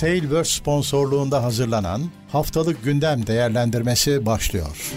Tailverse 0.00 0.50
sponsorluğunda 0.50 1.42
hazırlanan 1.42 2.02
Haftalık 2.32 2.84
Gündem 2.84 3.26
Değerlendirmesi 3.26 4.26
başlıyor. 4.26 4.92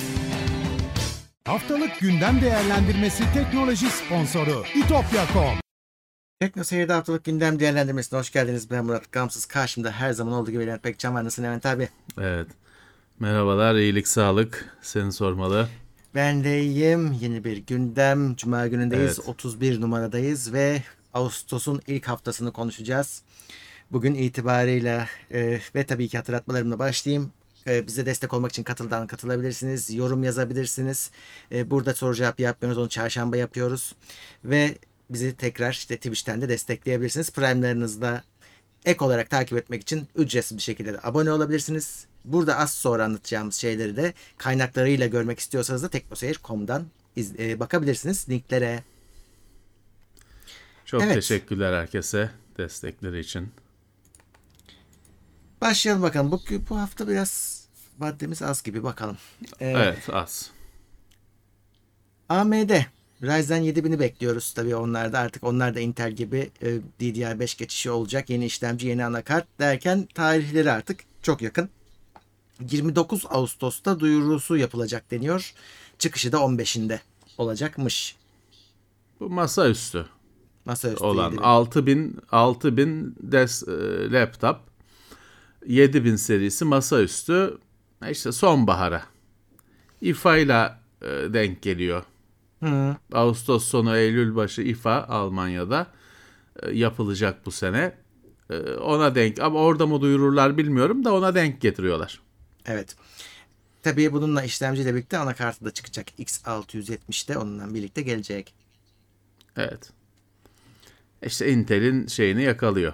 Haftalık 1.46 2.00
Gündem 2.00 2.42
Değerlendirmesi 2.42 3.24
teknoloji 3.34 3.86
sponsoru 3.90 4.64
itopya.com 4.76 5.58
Tekno 6.40 6.64
Seyir'de 6.64 6.94
haftalık 6.94 7.24
gündem 7.24 7.60
değerlendirmesine 7.60 8.20
hoş 8.20 8.32
geldiniz. 8.32 8.72
Ben 8.72 8.86
Murat 8.86 9.12
Gamsız. 9.12 9.46
Karşımda 9.46 9.92
her 9.92 10.14
zaman 10.14 10.34
olduğu 10.34 10.52
gibi 10.52 10.68
Levent 10.68 10.84
Pekcan 10.84 11.16
var. 11.16 11.24
Nasılsın 11.24 11.44
Levent 11.44 11.66
abi? 11.66 11.90
Evet. 12.22 12.48
Merhabalar, 13.20 13.76
iyilik, 13.76 14.08
sağlık. 14.08 14.78
Seni 14.82 15.12
sormalı. 15.12 15.68
Ben 16.16 16.44
de 16.44 16.62
iyiyim. 16.62 17.12
Yeni 17.22 17.44
bir 17.44 17.58
gündem. 17.58 18.36
Cuma 18.36 18.68
günündeyiz. 18.68 19.20
Evet. 19.20 19.30
31 19.30 19.82
numaradayız 19.82 20.54
ve 20.54 20.84
Ağustos'un 21.14 21.82
ilk 21.88 22.08
haftasını 22.08 22.52
konuşacağız. 22.52 23.24
Bugün 23.94 24.16
itibarıyla 24.16 25.08
e, 25.32 25.60
ve 25.76 25.86
tabii 25.86 26.08
ki 26.08 26.18
hatırlatmalarımla 26.18 26.80
başlayayım. 26.80 27.32
E, 27.68 27.88
bize 27.88 28.06
destek 28.06 28.34
olmak 28.34 28.52
için 28.52 28.64
katıldan 28.64 29.08
katılabilirsiniz. 29.08 29.94
Yorum 29.94 30.24
yazabilirsiniz. 30.24 31.12
E, 31.52 31.70
burada 31.72 31.94
soru 31.94 32.16
cevap 32.16 32.40
yapmıyoruz. 32.40 32.78
Onu 32.78 32.90
çarşamba 32.90 33.38
yapıyoruz. 33.38 33.96
Ve 34.46 34.78
bizi 35.10 35.36
tekrar 35.36 35.72
işte 35.72 35.98
Twitch'ten 35.98 36.42
de 36.42 36.50
destekleyebilirsiniz. 36.50 37.32
Prime'larınızda 37.32 38.24
ek 38.86 39.06
olarak 39.06 39.30
takip 39.30 39.58
etmek 39.58 39.82
için 39.82 40.08
ücretsiz 40.16 40.58
bir 40.58 40.64
şekilde 40.64 40.94
de 40.94 41.00
abone 41.04 41.32
olabilirsiniz. 41.32 42.06
Burada 42.26 42.58
az 42.58 42.74
sonra 42.74 43.04
anlatacağımız 43.04 43.56
şeyleri 43.56 43.96
de 43.96 44.14
kaynaklarıyla 44.38 45.08
görmek 45.08 45.40
istiyorsanız 45.40 45.84
da 45.84 45.90
teknoseyir.com'dan 45.90 46.86
e, 47.18 47.60
bakabilirsiniz 47.60 48.30
linklere. 48.30 48.84
Çok 50.86 51.04
Evet. 51.04 51.16
teşekkürler 51.16 51.74
herkese 51.74 52.30
destekleri 52.58 53.20
için. 53.20 53.63
Başlayalım 55.64 56.04
bakalım. 56.04 56.32
Bu, 56.32 56.42
bu 56.70 56.80
hafta 56.80 57.08
biraz 57.08 57.64
maddemiz 57.98 58.42
az 58.42 58.64
gibi 58.64 58.84
bakalım. 58.84 59.18
Ee, 59.60 59.70
Evet, 59.70 60.10
az. 60.14 60.52
AMD 62.30 62.72
Ryzen 63.22 63.64
7000'i 63.64 64.00
bekliyoruz 64.00 64.54
tabii 64.54 64.76
onlarda 64.76 65.20
artık 65.20 65.44
onlar 65.44 65.76
da 65.76 65.80
Intel 65.80 66.12
gibi 66.12 66.52
e, 66.62 66.68
DDR5 67.02 67.58
geçişi 67.58 67.92
olacak. 67.92 68.30
Yeni 68.30 68.46
işlemci, 68.46 68.88
yeni 68.88 69.06
anakart 69.06 69.48
derken 69.60 70.08
tarihleri 70.14 70.72
artık 70.72 71.00
çok 71.22 71.42
yakın. 71.42 71.70
29 72.70 73.26
Ağustos'ta 73.30 74.00
duyurusu 74.00 74.58
yapılacak 74.58 75.12
deniyor. 75.12 75.54
Çıkışı 76.00 76.32
da 76.32 76.38
15'inde 76.38 77.00
olacakmış. 77.38 78.16
Bu 79.20 79.30
masaüstü 79.30 80.06
Masaüstü 80.66 81.04
olan 81.04 81.32
7000. 81.32 81.44
6000 81.44 82.18
6000 82.32 83.16
des, 83.22 83.64
e, 83.68 84.12
laptop 84.12 84.73
7000 85.68 86.16
serisi 86.16 86.66
masaüstü 86.66 87.58
işte 88.12 88.32
sonbahara 88.32 89.04
İFA 90.02 90.38
ile 90.38 90.72
e, 91.02 91.08
denk 91.34 91.62
geliyor. 91.62 92.04
Hı. 92.64 92.96
Ağustos 93.14 93.68
sonu 93.68 93.98
Eylül 93.98 94.36
başı 94.36 94.62
İFA 94.62 95.04
Almanya'da 95.04 95.88
e, 96.64 96.72
yapılacak 96.72 97.46
bu 97.46 97.52
sene. 97.52 97.96
E, 98.50 98.58
Ona 98.74 99.16
denk 99.16 99.40
ama 99.40 99.60
orada 99.60 99.88
mı 99.88 100.02
duyururlar 100.02 100.58
bilmiyorum 100.58 101.06
da 101.06 101.14
ona 101.14 101.36
denk 101.36 101.62
getiriyorlar. 101.62 102.22
Evet. 102.66 102.96
Tabii 103.84 104.14
bununla 104.14 104.44
işlemciyle 104.44 104.94
birlikte 104.96 105.18
anakartı 105.18 105.66
da 105.66 105.72
çıkacak. 105.72 106.20
X670'de 106.20 107.38
onunla 107.38 107.74
birlikte 107.74 108.02
gelecek. 108.02 108.54
Evet. 109.58 109.90
İşte 111.26 111.52
Intel'in 111.52 112.08
şeyini 112.08 112.44
yakalıyor. 112.44 112.94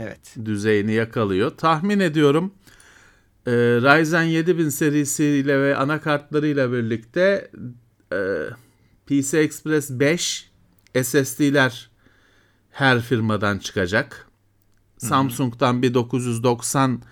Evet. 0.00 0.36
Düzeyini 0.44 0.92
yakalıyor. 0.92 1.50
Tahmin 1.50 2.00
ediyorum 2.00 2.54
e, 3.46 3.52
Ryzen 3.52 4.22
7000 4.22 4.68
serisiyle 4.68 5.60
ve 5.60 5.76
anakartlarıyla 5.76 6.72
birlikte 6.72 7.50
e, 8.12 8.18
PC 9.06 9.38
Express 9.38 9.90
5 9.90 10.50
SSD'ler 11.02 11.90
her 12.70 13.00
firmadan 13.00 13.58
çıkacak. 13.58 14.26
Samsung'dan 14.98 15.82
bir 15.82 15.94
990 15.94 17.02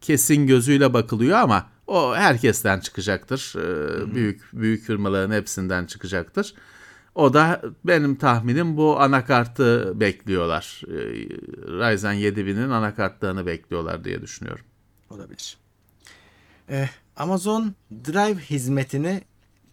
kesin 0.00 0.46
gözüyle 0.46 0.94
bakılıyor 0.94 1.38
ama 1.38 1.70
o 1.86 2.14
herkesten 2.14 2.80
çıkacaktır. 2.80 3.54
E, 3.56 4.14
büyük 4.14 4.42
büyük 4.52 4.84
firmaların 4.84 5.34
hepsinden 5.34 5.86
çıkacaktır. 5.86 6.54
O 7.18 7.34
da 7.34 7.62
benim 7.84 8.16
tahminim 8.16 8.76
bu 8.76 9.00
anakartı 9.00 10.00
bekliyorlar. 10.00 10.82
Ee, 10.86 10.92
Ryzen 11.66 12.14
7000'in 12.14 12.70
anakartlarını 12.70 13.46
bekliyorlar 13.46 14.04
diye 14.04 14.22
düşünüyorum. 14.22 14.64
Olabilir. 15.10 15.56
Ee, 16.70 16.88
Amazon 17.16 17.74
Drive 17.90 18.40
hizmetini 18.40 19.22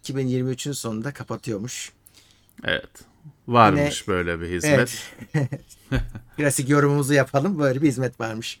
2023'ün 0.04 0.72
sonunda 0.72 1.12
kapatıyormuş. 1.12 1.92
Evet. 2.64 2.90
Varmış 3.48 4.04
Yine- 4.06 4.16
böyle 4.16 4.40
bir 4.40 4.50
hizmet. 4.50 5.12
Evet. 5.34 5.50
Klasik 6.36 6.68
yorumumuzu 6.68 7.14
yapalım. 7.14 7.58
Böyle 7.58 7.82
bir 7.82 7.88
hizmet 7.88 8.20
varmış. 8.20 8.60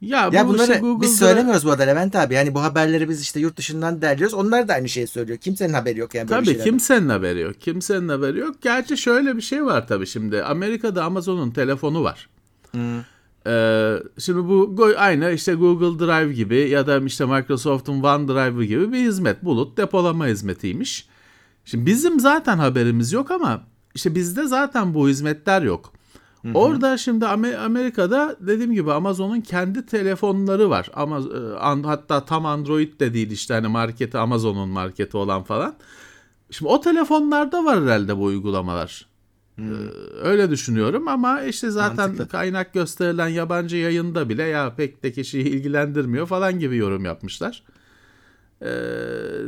Ya, 0.00 0.30
Ya 0.32 0.44
bu 0.48 0.52
bunları 0.52 0.62
işte 0.62 0.80
Google'da 0.80 1.02
biz 1.02 1.18
söylemiyoruz 1.18 1.66
bu 1.66 1.70
arada 1.70 1.82
Levent 1.82 2.16
abi. 2.16 2.34
Yani 2.34 2.54
bu 2.54 2.62
haberleri 2.62 3.08
biz 3.08 3.20
işte 3.22 3.40
yurt 3.40 3.56
dışından 3.56 4.02
derliyoruz. 4.02 4.34
Onlar 4.34 4.68
da 4.68 4.74
aynı 4.74 4.88
şeyi 4.88 5.06
söylüyor. 5.06 5.38
Kimsenin 5.38 5.72
haberi 5.72 5.98
yok 5.98 6.14
yani 6.14 6.28
böyle 6.28 6.36
Tabii 6.40 6.46
şeylerden. 6.46 6.64
kimsenin 6.70 7.08
haberi 7.08 7.40
yok. 7.40 7.60
Kimsenin 7.60 8.08
haberi 8.08 8.38
yok. 8.38 8.62
Gerçi 8.62 8.96
şöyle 8.96 9.36
bir 9.36 9.42
şey 9.42 9.64
var 9.64 9.88
tabii 9.88 10.06
şimdi. 10.06 10.42
Amerika'da 10.42 11.04
Amazon'un 11.04 11.50
telefonu 11.50 12.04
var. 12.04 12.28
Ee, 13.46 13.96
şimdi 14.18 14.48
bu 14.48 14.88
aynı 14.98 15.30
işte 15.32 15.54
Google 15.54 16.06
Drive 16.06 16.32
gibi 16.32 16.56
ya 16.68 16.86
da 16.86 16.98
işte 17.00 17.26
Microsoft'un 17.26 18.02
OneDrive 18.02 18.66
gibi 18.66 18.92
bir 18.92 18.98
hizmet. 18.98 19.44
Bulut 19.44 19.76
depolama 19.76 20.26
hizmetiymiş. 20.26 21.08
Şimdi 21.64 21.86
bizim 21.86 22.20
zaten 22.20 22.58
haberimiz 22.58 23.12
yok 23.12 23.30
ama 23.30 23.62
işte 23.94 24.14
bizde 24.14 24.46
zaten 24.46 24.94
bu 24.94 25.08
hizmetler 25.08 25.62
yok. 25.62 25.92
Orada 26.54 26.98
şimdi 26.98 27.24
Amer- 27.24 27.56
Amerika'da 27.56 28.36
dediğim 28.40 28.72
gibi 28.72 28.92
Amazon'un 28.92 29.40
kendi 29.40 29.86
telefonları 29.86 30.70
var. 30.70 30.90
Ama 30.94 31.18
e, 31.18 31.86
hatta 31.86 32.24
tam 32.24 32.46
Android 32.46 33.00
de 33.00 33.14
değil 33.14 33.30
işte 33.30 33.54
hani 33.54 33.68
marketi 33.68 34.18
Amazon'un 34.18 34.68
marketi 34.68 35.16
olan 35.16 35.42
falan. 35.42 35.74
Şimdi 36.50 36.70
o 36.70 36.80
telefonlarda 36.80 37.64
var 37.64 37.82
herhalde 37.82 38.16
bu 38.16 38.24
uygulamalar. 38.24 39.10
Ee, 39.58 39.62
öyle 40.22 40.50
düşünüyorum 40.50 41.08
ama 41.08 41.42
işte 41.42 41.70
zaten 41.70 42.08
Mantıklı. 42.10 42.28
kaynak 42.28 42.74
gösterilen 42.74 43.28
yabancı 43.28 43.76
yayında 43.76 44.28
bile 44.28 44.42
ya 44.42 44.74
pek 44.74 45.02
de 45.02 45.12
kişiyi 45.12 45.44
ilgilendirmiyor 45.44 46.26
falan 46.26 46.58
gibi 46.58 46.76
yorum 46.76 47.04
yapmışlar. 47.04 47.62
Ee, 48.62 48.66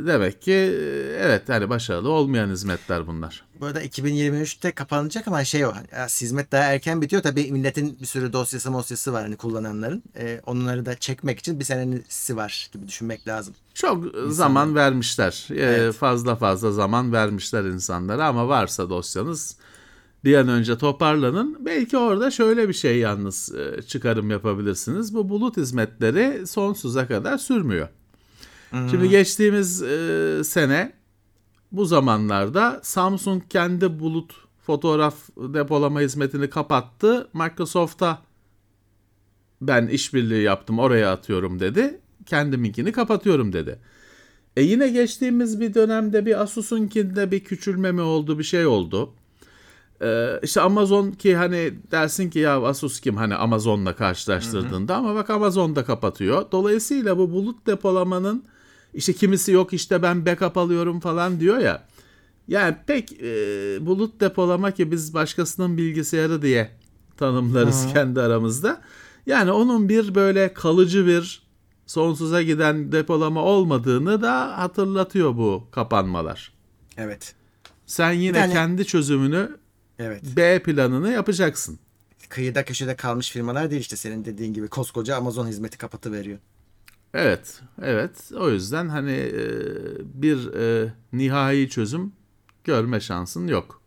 demek 0.07 0.41
ki 0.41 0.51
e, 0.51 1.17
evet 1.19 1.49
hani 1.49 1.69
başarılı 1.69 2.09
olmayan 2.09 2.49
hizmetler 2.49 3.07
bunlar. 3.07 3.45
Bu 3.59 3.65
arada 3.65 3.83
2023'te 3.83 4.71
kapanacak 4.71 5.27
ama 5.27 5.43
şey 5.43 5.65
o. 5.65 5.73
ya, 5.91 6.05
hizmet 6.07 6.51
daha 6.51 6.63
erken 6.63 7.01
bitiyor. 7.01 7.21
Tabii 7.21 7.51
milletin 7.51 7.97
bir 8.01 8.05
sürü 8.05 8.33
dosyası 8.33 8.71
mosyası 8.71 9.13
var 9.13 9.23
hani 9.23 9.35
kullananların. 9.35 10.03
Ee, 10.17 10.41
onları 10.45 10.85
da 10.85 10.95
çekmek 10.95 11.39
için 11.39 11.59
bir 11.59 11.65
senesi 11.65 12.37
var 12.37 12.69
gibi 12.73 12.87
düşünmek 12.87 13.27
lazım. 13.27 13.53
Çok 13.73 14.05
zaman 14.27 14.75
vermişler. 14.75 15.47
Evet. 15.51 15.93
Fazla 15.93 16.35
fazla 16.35 16.71
zaman 16.71 17.13
vermişler 17.13 17.63
insanlara 17.63 18.27
ama 18.27 18.47
varsa 18.47 18.89
dosyanız 18.89 19.57
bir 20.23 20.35
an 20.35 20.47
önce 20.47 20.77
toparlanın. 20.77 21.57
Belki 21.65 21.97
orada 21.97 22.31
şöyle 22.31 22.69
bir 22.69 22.73
şey 22.73 22.97
yalnız 22.97 23.55
e, 23.55 23.81
çıkarım 23.81 24.29
yapabilirsiniz. 24.31 25.13
Bu 25.13 25.29
bulut 25.29 25.57
hizmetleri 25.57 26.47
sonsuza 26.47 27.07
kadar 27.07 27.37
sürmüyor. 27.37 27.87
Şimdi 28.73 29.09
geçtiğimiz 29.09 29.83
e, 29.83 30.41
sene 30.43 30.93
bu 31.71 31.85
zamanlarda 31.85 32.79
Samsung 32.83 33.43
kendi 33.49 33.99
bulut 33.99 34.33
fotoğraf 34.65 35.15
depolama 35.37 36.01
hizmetini 36.01 36.49
kapattı. 36.49 37.27
Microsoft'a 37.33 38.21
ben 39.61 39.87
işbirliği 39.87 40.43
yaptım 40.43 40.79
oraya 40.79 41.11
atıyorum 41.11 41.59
dedi. 41.59 41.99
Kendiminkini 42.25 42.91
kapatıyorum 42.91 43.53
dedi. 43.53 43.79
E 44.57 44.61
yine 44.61 44.87
geçtiğimiz 44.87 45.59
bir 45.59 45.73
dönemde 45.73 46.25
bir 46.25 46.41
Asus'unkinde 46.41 47.31
bir 47.31 47.43
küçülme 47.43 47.91
mi 47.91 48.01
oldu 48.01 48.39
bir 48.39 48.43
şey 48.43 48.65
oldu. 48.65 49.13
Ee, 50.01 50.39
işte 50.43 50.61
Amazon 50.61 51.11
ki 51.11 51.35
hani 51.35 51.73
dersin 51.91 52.29
ki 52.29 52.39
ya 52.39 52.61
Asus 52.61 52.99
kim 52.99 53.17
hani 53.17 53.35
Amazon'la 53.35 53.95
karşılaştırdığında 53.95 54.95
ama 54.95 55.15
bak 55.15 55.29
Amazon 55.29 55.75
da 55.75 55.85
kapatıyor. 55.85 56.45
Dolayısıyla 56.51 57.17
bu 57.17 57.31
bulut 57.31 57.67
depolamanın 57.67 58.43
işte 58.93 59.13
kimisi 59.13 59.51
yok 59.51 59.73
işte 59.73 60.01
ben 60.01 60.25
backup 60.25 60.57
alıyorum 60.57 60.99
falan 60.99 61.39
diyor 61.39 61.57
ya. 61.57 61.87
Yani 62.47 62.75
pek 62.87 63.13
e, 63.21 63.25
bulut 63.85 64.19
depolama 64.21 64.71
ki 64.71 64.91
biz 64.91 65.13
başkasının 65.13 65.77
bilgisayarı 65.77 66.41
diye 66.41 66.71
tanımlarız 67.17 67.87
kendi 67.93 68.21
aramızda. 68.21 68.81
Yani 69.25 69.51
onun 69.51 69.89
bir 69.89 70.15
böyle 70.15 70.53
kalıcı 70.53 71.05
bir 71.07 71.43
sonsuza 71.85 72.41
giden 72.41 72.91
depolama 72.91 73.43
olmadığını 73.43 74.21
da 74.21 74.57
hatırlatıyor 74.57 75.37
bu 75.37 75.67
kapanmalar. 75.71 76.53
Evet. 76.97 77.35
Sen 77.85 78.11
yine 78.11 78.37
Yani- 78.37 78.53
kendi 78.53 78.85
çözümünü 78.85 79.57
Evet. 79.99 80.23
B 80.35 80.63
planını 80.63 81.11
yapacaksın. 81.11 81.79
kıyıda 82.29 82.65
köşede 82.65 82.95
kalmış 82.95 83.31
firmalar 83.31 83.71
değil 83.71 83.81
işte 83.81 83.95
senin 83.95 84.25
dediğin 84.25 84.53
gibi 84.53 84.67
koskoca 84.67 85.15
Amazon 85.15 85.47
hizmeti 85.47 85.77
kapatı 85.77 86.11
veriyor. 86.11 86.39
Evet, 87.13 87.61
evet. 87.81 88.31
O 88.39 88.49
yüzden 88.49 88.89
hani 88.89 89.11
e, 89.11 89.41
bir 90.21 90.53
e, 90.53 90.93
nihai 91.13 91.69
çözüm 91.69 92.13
görme 92.63 92.99
şansın 92.99 93.47
yok. 93.47 93.81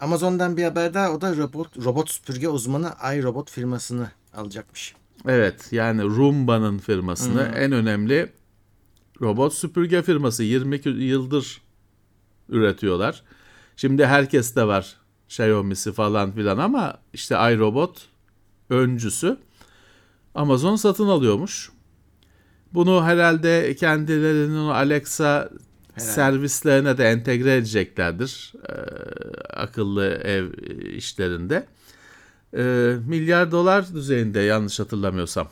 Amazon'dan 0.00 0.56
bir 0.56 0.64
haber 0.64 0.94
daha 0.94 1.12
o 1.12 1.20
da 1.20 1.36
robot 1.36 1.84
robot 1.84 2.10
süpürge 2.10 2.48
uzmanı 2.48 2.92
iRobot 3.14 3.50
firmasını 3.50 4.10
alacakmış. 4.34 4.94
Evet, 5.28 5.68
yani 5.72 6.02
Roomba'nın 6.02 6.78
firmasını 6.78 7.52
en 7.56 7.72
önemli 7.72 8.32
robot 9.20 9.54
süpürge 9.54 10.02
firması 10.02 10.42
20 10.42 10.76
kü- 10.76 10.98
yıldır 10.98 11.62
üretiyorlar. 12.48 13.22
Şimdi 13.76 14.06
herkes 14.06 14.56
de 14.56 14.66
var 14.66 14.96
Xiaomi'si 15.28 15.92
falan 15.92 16.32
filan 16.32 16.58
ama 16.58 16.98
işte 17.12 17.34
iRobot 17.34 18.08
öncüsü 18.70 19.36
Amazon 20.34 20.76
satın 20.76 21.06
alıyormuş. 21.08 21.70
Bunu 22.74 23.04
herhalde 23.04 23.76
kendilerinin 23.76 24.68
Alexa 24.68 25.50
servislerine 25.96 26.98
de 26.98 27.04
entegre 27.04 27.56
edeceklerdir. 27.56 28.52
Ee, 28.68 28.72
akıllı 29.52 30.06
ev 30.06 30.52
işlerinde. 30.96 31.66
Ee, 32.56 32.96
milyar 33.06 33.50
dolar 33.50 33.94
düzeyinde 33.94 34.40
yanlış 34.40 34.80
hatırlamıyorsam 34.80 35.48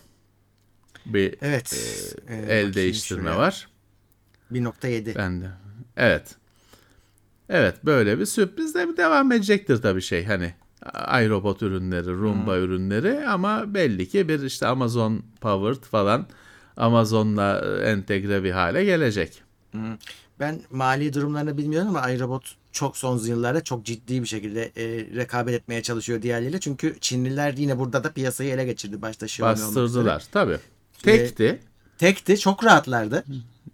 bir 1.07 1.35
Evet. 1.41 1.73
Ee, 2.29 2.35
el 2.35 2.47
bakayım 2.49 2.75
değiştirme 2.75 3.23
şuraya. 3.23 3.39
var. 3.39 3.69
1.7. 4.53 5.15
Ben 5.17 5.41
de. 5.41 5.51
Evet. 5.97 6.37
Evet 7.49 7.85
böyle 7.85 8.19
bir 8.19 8.27
sürpriz 8.27 8.75
de 8.75 8.97
devam 8.97 9.33
edecektir 9.33 9.83
tabii 9.83 10.03
şey 10.03 10.25
hani 10.25 10.55
iRobot 11.25 11.63
ürünleri, 11.63 12.13
Roomba 12.13 12.59
ürünleri 12.59 13.29
ama 13.29 13.75
belli 13.75 14.09
ki 14.09 14.29
bir 14.29 14.43
işte 14.43 14.67
Amazon 14.67 15.23
Powered 15.41 15.83
falan 15.83 16.27
Amazon'la 16.77 17.61
e, 17.65 17.91
entegre 17.91 18.45
bir 18.45 18.51
hale 18.51 18.85
gelecek. 18.85 19.43
Ben 20.41 20.61
mali 20.71 21.15
durumlarını 21.15 21.59
bilmiyorum 21.59 21.89
ama 21.89 22.11
iRobot 22.11 22.55
çok 22.73 22.97
son 22.97 23.19
yıllarda 23.19 23.65
çok 23.65 23.85
ciddi 23.85 24.23
bir 24.23 24.27
şekilde 24.27 24.63
e, 24.77 25.17
rekabet 25.17 25.55
etmeye 25.55 25.83
çalışıyor 25.83 26.23
diğerleriyle. 26.23 26.61
Çünkü 26.61 26.97
Çinliler 27.01 27.53
yine 27.53 27.79
burada 27.79 28.05
da 28.05 28.13
piyasayı 28.13 28.51
ele 28.51 28.65
geçirdi. 28.65 29.03
Başta 29.03 29.27
Xiaomi. 29.27 29.53
Bastırdılar 29.53 30.25
tabii. 30.33 30.59
Tekti. 31.03 31.61
Tekti 31.99 32.39
çok 32.39 32.65
rahatlardı. 32.65 33.25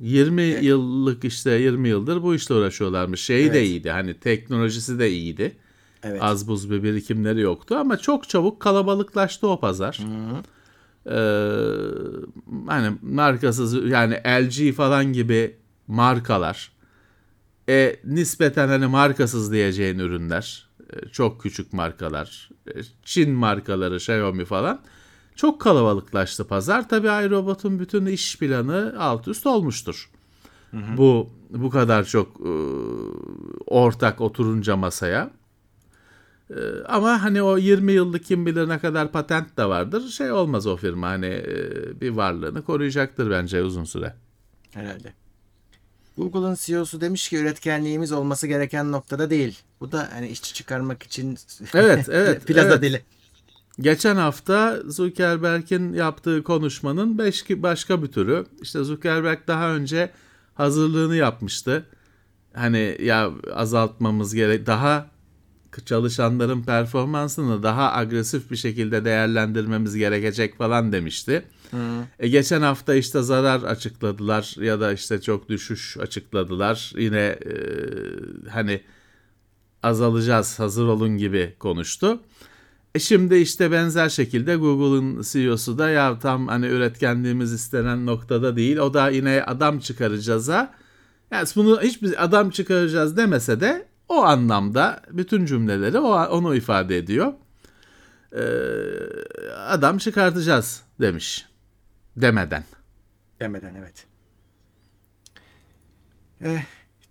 20 0.00 0.42
yıllık 0.42 1.24
işte 1.24 1.50
20 1.50 1.88
yıldır 1.88 2.22
bu 2.22 2.34
işle 2.34 2.54
uğraşıyorlarmış. 2.54 3.20
Şeyi 3.24 3.52
de 3.52 3.58
Evet. 3.58 3.68
iyiydi. 3.68 3.90
Hani 3.90 4.14
teknolojisi 4.14 4.98
de 4.98 5.10
iyiydi. 5.10 5.56
Evet. 6.02 6.22
Az 6.22 6.48
buz 6.48 6.70
bir 6.70 6.82
birikimleri 6.82 7.40
yoktu 7.40 7.76
ama 7.76 7.96
çok 7.98 8.28
çabuk 8.28 8.60
kalabalıklaştı 8.60 9.48
o 9.48 9.60
pazar. 9.60 10.00
Ee, 10.02 10.42
hani 12.66 12.96
markasız 13.02 13.90
yani 13.90 14.14
LG 14.14 14.72
falan 14.72 15.12
gibi 15.12 15.56
markalar 15.86 16.72
e, 17.68 17.96
nispeten 18.04 18.68
hani 18.68 18.86
markasız 18.86 19.52
diyeceğin 19.52 19.98
ürünler 19.98 20.68
e, 20.90 21.08
çok 21.08 21.40
küçük 21.40 21.72
markalar 21.72 22.50
e, 22.66 22.80
Çin 23.04 23.30
markaları 23.30 23.96
Xiaomi 23.96 24.44
falan 24.44 24.80
çok 25.36 25.60
kalabalıklaştı 25.60 26.46
pazar. 26.48 26.88
Tabii 26.88 27.26
iRobot'un 27.26 27.78
bütün 27.78 28.06
iş 28.06 28.38
planı 28.38 28.94
alt 28.98 29.28
üst 29.28 29.46
olmuştur. 29.46 30.10
Bu 30.96 31.30
bu 31.50 31.70
kadar 31.70 32.04
çok 32.04 32.40
e, 32.40 32.52
ortak 33.66 34.20
oturunca 34.20 34.76
masaya. 34.76 35.30
E, 36.50 36.84
ama 36.88 37.22
hani 37.22 37.42
o 37.42 37.58
20 37.58 37.92
yıllık 37.92 38.24
kim 38.24 38.46
bilir 38.46 38.68
ne 38.68 38.78
kadar 38.78 39.12
patent 39.12 39.56
de 39.56 39.64
vardır. 39.64 40.08
Şey 40.08 40.32
olmaz 40.32 40.66
o 40.66 40.76
firma 40.76 41.08
hani 41.08 41.26
e, 41.26 42.00
bir 42.00 42.10
varlığını 42.10 42.62
koruyacaktır 42.62 43.30
bence 43.30 43.62
uzun 43.62 43.84
süre. 43.84 44.14
Herhalde. 44.72 45.12
Google'ın 46.18 46.56
CEO'su 46.60 47.00
demiş 47.00 47.28
ki 47.28 47.36
üretkenliğimiz 47.36 48.12
olması 48.12 48.46
gereken 48.46 48.92
noktada 48.92 49.30
değil. 49.30 49.58
Bu 49.80 49.92
da 49.92 50.08
hani 50.12 50.28
işçi 50.28 50.54
çıkarmak 50.54 51.02
için 51.02 51.38
Evet, 51.74 52.08
evet, 52.08 52.46
plaza 52.46 52.68
evet. 52.68 52.82
dili. 52.82 53.02
Geçen 53.80 54.16
hafta 54.16 54.78
Zuckerberg'in 54.86 55.92
yaptığı 55.92 56.42
konuşmanın 56.42 57.18
beş, 57.18 57.50
başka 57.50 58.02
bir 58.02 58.06
türü. 58.06 58.46
İşte 58.62 58.84
Zuckerberg 58.84 59.38
daha 59.46 59.70
önce 59.70 60.10
hazırlığını 60.54 61.16
yapmıştı. 61.16 61.86
Hani 62.54 62.96
ya 63.00 63.30
azaltmamız 63.54 64.34
gerek 64.34 64.66
daha 64.66 65.10
çalışanların 65.84 66.62
performansını 66.62 67.62
daha 67.62 67.92
agresif 67.92 68.50
bir 68.50 68.56
şekilde 68.56 69.04
değerlendirmemiz 69.04 69.96
gerekecek 69.96 70.58
falan 70.58 70.92
demişti. 70.92 71.44
E 72.18 72.28
geçen 72.28 72.62
hafta 72.62 72.94
işte 72.94 73.22
zarar 73.22 73.62
açıkladılar 73.62 74.54
ya 74.60 74.80
da 74.80 74.92
işte 74.92 75.20
çok 75.20 75.48
düşüş 75.48 75.96
açıkladılar. 76.00 76.92
Yine 76.96 77.18
e, 77.18 77.54
hani 78.50 78.80
azalacağız 79.82 80.58
hazır 80.58 80.86
olun 80.86 81.18
gibi 81.18 81.54
konuştu. 81.58 82.20
E 82.94 82.98
şimdi 82.98 83.36
işte 83.36 83.72
benzer 83.72 84.08
şekilde 84.08 84.56
Google'ın 84.56 85.22
CEO'su 85.22 85.78
da 85.78 85.90
ya 85.90 86.18
tam 86.18 86.48
hani 86.48 86.66
üretkenliğimiz 86.66 87.52
istenen 87.52 88.06
noktada 88.06 88.56
değil. 88.56 88.76
O 88.76 88.94
da 88.94 89.10
yine 89.10 89.42
adam 89.42 89.78
çıkaracağız'a 89.78 90.74
yani 91.30 91.48
bunu 91.56 91.82
hiçbir 91.82 92.24
adam 92.24 92.50
çıkaracağız 92.50 93.16
demese 93.16 93.60
de 93.60 93.87
o 94.08 94.22
anlamda 94.22 95.02
bütün 95.10 95.46
cümleleri 95.46 95.98
o 95.98 96.26
onu 96.26 96.54
ifade 96.54 96.98
ediyor. 96.98 97.32
Ee, 98.32 98.40
adam 99.56 99.98
çıkartacağız 99.98 100.82
demiş. 101.00 101.46
Demeden. 102.16 102.64
Demeden 103.40 103.74
evet. 103.74 104.06
Eh, 106.40 106.64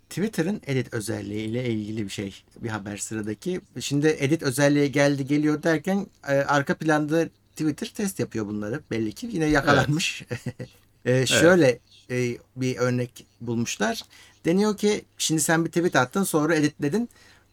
Twitter'ın 0.09 0.61
edit 0.67 0.94
özelliği 0.94 1.47
ile 1.47 1.69
ilgili 1.69 2.05
bir 2.05 2.09
şey 2.09 2.44
bir 2.55 2.69
haber 2.69 2.97
sıradaki. 2.97 3.61
Şimdi 3.79 4.15
edit 4.19 4.43
özelliği 4.43 4.91
geldi 4.91 5.25
geliyor 5.27 5.63
derken 5.63 6.07
e, 6.27 6.33
arka 6.33 6.75
planda 6.77 7.29
Twitter 7.51 7.88
test 7.88 8.19
yapıyor 8.19 8.47
bunları 8.47 8.81
belli 8.91 9.11
ki 9.11 9.29
yine 9.31 9.45
yakalanmış. 9.45 10.23
E, 11.07 11.25
şöyle 11.25 11.80
e, 12.12 12.38
bir 12.56 12.77
örnek 12.77 13.25
bulmuşlar. 13.42 14.01
Deniyor 14.45 14.77
ki 14.77 15.06
şimdi 15.18 15.42
sen 15.42 15.65
bir 15.65 15.69
tweet 15.69 15.95
attın 15.95 16.24
sonra 16.24 16.56
editledin 16.56 17.09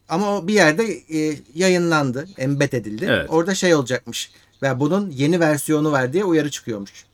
ama 0.09 0.37
o 0.37 0.47
bir 0.47 0.53
yerde 0.53 0.83
e, 1.19 1.37
yayınlandı, 1.55 2.27
embed 2.37 2.73
edildi. 2.73 3.05
Evet. 3.09 3.29
Orada 3.29 3.55
şey 3.55 3.75
olacakmış. 3.75 4.31
Ve 4.61 4.79
bunun 4.79 5.09
yeni 5.09 5.39
versiyonu 5.39 5.91
var 5.91 6.13
diye 6.13 6.25
uyarı 6.25 6.51
çıkıyormuş. 6.51 7.05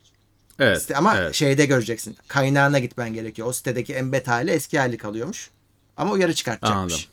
Evet. 0.58 0.80
İşte 0.80 0.96
ama 0.96 1.16
evet. 1.16 1.34
şeyde 1.34 1.66
göreceksin. 1.66 2.16
Kaynağına 2.28 2.78
gitmen 2.78 3.14
gerekiyor. 3.14 3.48
O 3.48 3.52
sitedeki 3.52 3.94
embed 3.94 4.26
hali 4.26 4.50
eski 4.50 4.78
hali 4.78 4.98
kalıyormuş. 4.98 5.50
Ama 5.96 6.12
uyarı 6.12 6.34
çıkartacakmış. 6.34 6.94
Anladım. 6.94 7.08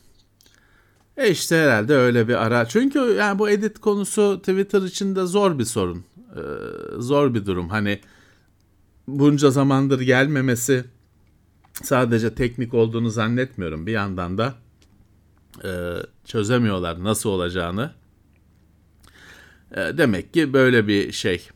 E 1.16 1.30
işte 1.30 1.56
herhalde 1.56 1.94
öyle 1.94 2.28
bir 2.28 2.34
ara. 2.34 2.68
Çünkü 2.68 2.98
yani 2.98 3.38
bu 3.38 3.50
edit 3.50 3.78
konusu 3.78 4.38
Twitter 4.38 4.82
için 4.82 5.16
de 5.16 5.26
zor 5.26 5.58
bir 5.58 5.64
sorun. 5.64 6.04
Ee, 6.36 6.40
zor 6.98 7.34
bir 7.34 7.46
durum. 7.46 7.68
Hani 7.68 8.00
bunca 9.18 9.50
zamandır 9.50 10.00
gelmemesi 10.00 10.84
sadece 11.82 12.34
teknik 12.34 12.74
olduğunu 12.74 13.10
zannetmiyorum. 13.10 13.86
Bir 13.86 13.92
yandan 13.92 14.38
da 14.38 14.54
e, 15.64 15.70
çözemiyorlar 16.24 17.04
nasıl 17.04 17.30
olacağını. 17.30 17.90
E, 19.72 19.76
demek 19.76 20.34
ki 20.34 20.52
böyle 20.52 20.88
bir 20.88 21.12
şey 21.12 21.48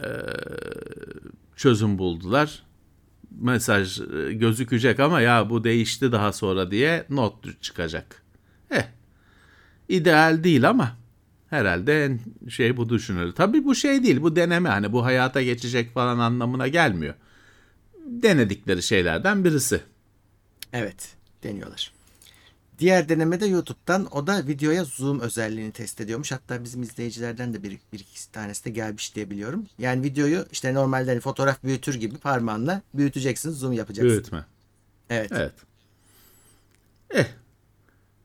e, 0.00 0.08
çözüm 1.56 1.98
buldular. 1.98 2.62
Mesaj 3.40 4.00
e, 4.00 4.32
gözükecek 4.32 5.00
ama 5.00 5.20
ya 5.20 5.50
bu 5.50 5.64
değişti 5.64 6.12
daha 6.12 6.32
sonra 6.32 6.70
diye 6.70 7.06
not 7.10 7.62
çıkacak. 7.62 8.22
Eh, 8.70 8.84
ideal 9.88 10.44
değil 10.44 10.68
ama 10.68 10.96
herhalde 11.52 12.04
en 12.04 12.20
şey 12.48 12.76
bu 12.76 12.88
düşünülür. 12.88 13.32
Tabii 13.32 13.64
bu 13.64 13.74
şey 13.74 14.02
değil, 14.02 14.22
bu 14.22 14.36
deneme 14.36 14.68
hani 14.68 14.92
bu 14.92 15.04
hayata 15.04 15.42
geçecek 15.42 15.94
falan 15.94 16.18
anlamına 16.18 16.68
gelmiyor. 16.68 17.14
Denedikleri 18.06 18.82
şeylerden 18.82 19.44
birisi. 19.44 19.80
Evet. 20.72 21.14
Deniyorlar. 21.42 21.92
Diğer 22.78 23.08
deneme 23.08 23.40
de 23.40 23.46
YouTube'dan. 23.46 24.16
O 24.16 24.26
da 24.26 24.46
videoya 24.46 24.84
zoom 24.84 25.20
özelliğini 25.20 25.72
test 25.72 26.00
ediyormuş. 26.00 26.32
Hatta 26.32 26.64
bizim 26.64 26.82
izleyicilerden 26.82 27.54
de 27.54 27.62
bir, 27.62 27.78
bir 27.92 28.00
iki 28.00 28.32
tanesi 28.32 28.64
de 28.64 28.70
gelmiş 28.70 29.14
diye 29.14 29.30
biliyorum. 29.30 29.66
Yani 29.78 30.02
videoyu 30.02 30.46
işte 30.52 30.74
normalde 30.74 31.10
hani 31.10 31.20
fotoğraf 31.20 31.64
büyütür 31.64 31.94
gibi 31.94 32.16
parmağınla 32.16 32.82
büyüteceksin, 32.94 33.50
zoom 33.50 33.72
yapacaksın. 33.72 34.10
Büyütme. 34.10 34.44
Evet. 35.10 35.32
Evet. 35.32 35.52
Eh, 37.14 37.26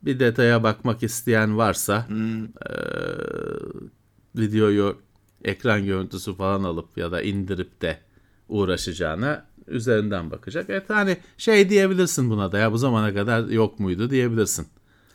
bir 0.04 0.20
detaya 0.20 0.64
bakmak 0.64 1.04
isteyen 1.04 1.58
varsa 1.58 2.08
eee, 2.10 3.17
videoyu 4.38 4.98
ekran 5.44 5.86
görüntüsü 5.86 6.36
falan 6.36 6.64
alıp 6.64 6.98
ya 6.98 7.12
da 7.12 7.22
indirip 7.22 7.82
de 7.82 7.98
uğraşacağına 8.50 9.46
üzerinden 9.68 10.32
bakacak. 10.32 10.66
Evet 10.70 10.90
hani 10.90 11.18
şey 11.38 11.70
diyebilirsin 11.70 12.30
buna 12.30 12.52
da 12.52 12.58
ya 12.58 12.72
bu 12.72 12.78
zamana 12.78 13.14
kadar 13.14 13.46
yok 13.48 13.80
muydu 13.80 14.10
diyebilirsin. 14.10 14.68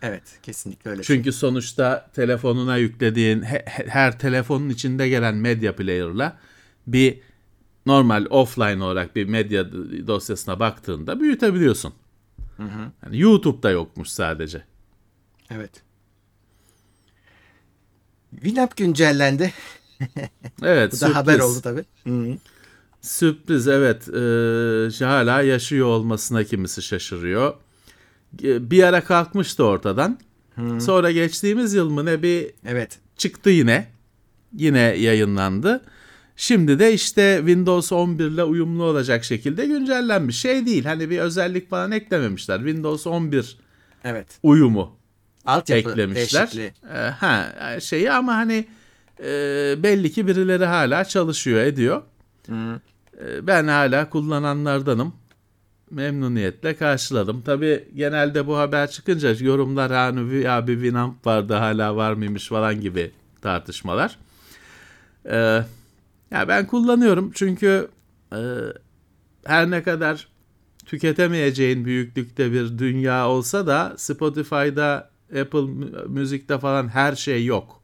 Evet 0.02 0.22
kesinlikle 0.42 0.90
öyle. 0.90 1.02
Çünkü 1.02 1.32
sonuçta 1.32 2.10
telefonuna 2.14 2.76
yüklediğin 2.76 3.42
he- 3.42 3.64
he- 3.66 3.86
her 3.88 4.18
telefonun 4.18 4.68
içinde 4.68 5.08
gelen 5.08 5.34
medya 5.34 5.76
player'la 5.76 6.38
bir 6.86 7.20
normal 7.86 8.26
offline 8.30 8.84
olarak 8.84 9.16
bir 9.16 9.24
medya 9.24 9.72
dosyasına 10.06 10.60
baktığında 10.60 11.20
büyütebiliyorsun. 11.20 11.92
Yani 13.04 13.18
YouTube'da 13.18 13.70
yokmuş 13.70 14.08
sadece. 14.08 14.64
Evet. 15.50 15.82
Winamp 18.34 18.76
güncellendi. 18.76 19.52
Evet, 20.62 20.92
Bu 20.96 21.00
da 21.00 21.14
haber 21.14 21.38
oldu 21.38 21.60
tabii. 21.62 21.84
Hı. 22.06 22.36
Sürpriz 23.00 23.68
evet. 23.68 24.08
Ee, 24.08 25.04
hala 25.04 25.42
yaşıyor 25.42 25.86
olmasına 25.86 26.44
kimisi 26.44 26.82
şaşırıyor. 26.82 27.54
Ee, 28.44 28.70
Bir 28.70 28.82
ara 28.82 29.04
kalkmıştı 29.04 29.64
ortadan. 29.64 30.18
Sonra 30.80 31.10
geçtiğimiz 31.10 31.74
yıl 31.74 31.90
mı 31.90 32.04
ne 32.04 32.22
bir 32.22 32.50
Evet. 32.66 32.98
çıktı 33.16 33.50
yine. 33.50 33.86
Yine 34.56 34.78
yayınlandı. 34.80 35.84
Şimdi 36.36 36.78
de 36.78 36.92
işte 36.94 37.36
Windows 37.38 37.92
11 37.92 38.24
ile 38.24 38.44
uyumlu 38.44 38.84
olacak 38.84 39.24
şekilde 39.24 39.66
güncellenmiş. 39.66 40.38
Şey 40.40 40.66
değil 40.66 40.84
hani 40.84 41.10
bir 41.10 41.18
özellik 41.18 41.70
falan 41.70 41.92
eklememişler. 41.92 42.58
Windows 42.58 43.06
11 43.06 43.56
Evet. 44.04 44.26
uyumu 44.42 44.96
Altyapı 45.46 45.90
eklemişler. 45.90 46.40
değişikliği. 46.40 46.72
Ee, 46.94 46.98
ha 46.98 47.80
şeyi 47.80 48.12
ama 48.12 48.34
hani 48.34 48.66
e, 49.20 49.26
belli 49.82 50.12
ki 50.12 50.26
birileri 50.26 50.64
hala 50.64 51.04
çalışıyor 51.04 51.60
ediyor. 51.60 52.02
Hı. 52.46 52.80
Ee, 53.20 53.46
ben 53.46 53.68
hala 53.68 54.10
kullananlardanım. 54.10 55.14
Memnuniyetle 55.90 56.76
karşıladım. 56.76 57.42
Tabii 57.42 57.88
genelde 57.94 58.46
bu 58.46 58.58
haber 58.58 58.90
çıkınca 58.90 59.34
yorumlar 59.40 59.92
hani 59.92 60.34
ya 60.34 60.66
bir 60.66 60.74
Winamp 60.74 61.26
vardı 61.26 61.54
hala 61.54 61.96
var 61.96 62.12
mıymış 62.12 62.48
falan 62.48 62.80
gibi 62.80 63.10
tartışmalar. 63.42 64.18
Ee, 65.26 65.62
ya 66.30 66.48
ben 66.48 66.66
kullanıyorum 66.66 67.30
çünkü 67.34 67.88
e, 68.32 68.40
her 69.44 69.70
ne 69.70 69.82
kadar 69.82 70.28
tüketemeyeceğin 70.86 71.84
büyüklükte 71.84 72.52
bir 72.52 72.78
dünya 72.78 73.28
olsa 73.28 73.66
da 73.66 73.94
Spotify'da, 73.96 75.10
Apple 75.40 75.66
Müzik'te 76.08 76.58
falan 76.58 76.88
her 76.88 77.16
şey 77.16 77.44
yok. 77.46 77.82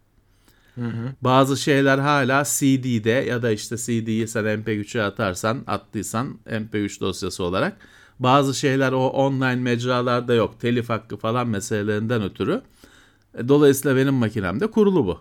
Bazı 1.20 1.56
şeyler 1.56 1.98
hala 1.98 2.44
CD'de 2.44 3.10
ya 3.10 3.42
da 3.42 3.50
işte 3.50 3.76
CD'yi 3.76 4.28
sen 4.28 4.44
MP3'e 4.44 5.02
atarsan, 5.02 5.64
attıysan 5.66 6.38
MP3 6.46 7.00
dosyası 7.00 7.44
olarak. 7.44 7.76
Bazı 8.18 8.54
şeyler 8.54 8.92
o 8.92 9.06
online 9.06 9.54
mecralarda 9.54 10.34
yok. 10.34 10.60
Telif 10.60 10.88
hakkı 10.88 11.16
falan 11.16 11.48
meselelerinden 11.48 12.22
ötürü. 12.22 12.62
E, 13.38 13.48
Dolayısıyla 13.48 13.96
benim 13.96 14.14
makinemde 14.14 14.66
kurulu 14.66 15.06
bu. 15.06 15.18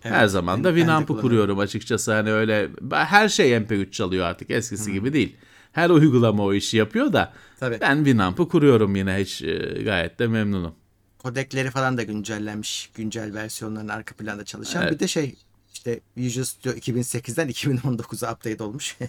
her 0.00 0.20
Evet, 0.20 0.30
zaman 0.30 0.56
ben- 0.58 0.64
da 0.64 0.68
Winamp'ı 0.76 1.20
kuruyorum 1.20 1.58
açıkçası. 1.58 2.12
Hani 2.14 2.32
öyle 2.32 2.68
her 2.90 3.28
şey 3.28 3.52
MP3 3.56 3.90
çalıyor 3.92 4.26
artık 4.26 4.50
eskisi 4.50 4.92
gibi 4.92 5.12
değil. 5.12 5.36
Her 5.76 5.90
uygulama 5.90 6.44
o 6.44 6.54
işi 6.54 6.76
yapıyor 6.76 7.12
da 7.12 7.32
Tabii. 7.60 7.78
ben 7.80 7.96
Winamp'ı 7.96 8.48
kuruyorum 8.48 8.96
yine 8.96 9.16
hiç 9.16 9.42
e, 9.42 9.82
gayet 9.84 10.18
de 10.18 10.26
memnunum. 10.26 10.74
Kodekleri 11.18 11.70
falan 11.70 11.98
da 11.98 12.02
güncellenmiş. 12.02 12.90
Güncel 12.94 13.34
versiyonların 13.34 13.88
arka 13.88 14.14
planda 14.14 14.44
çalışan. 14.44 14.82
Evet. 14.82 14.92
Bir 14.92 14.98
de 14.98 15.08
şey 15.08 15.34
işte 15.72 16.00
Visual 16.16 16.44
Studio 16.44 16.72
2008'den 16.72 17.48
2019'a 17.48 18.32
update 18.32 18.62
olmuş. 18.62 18.96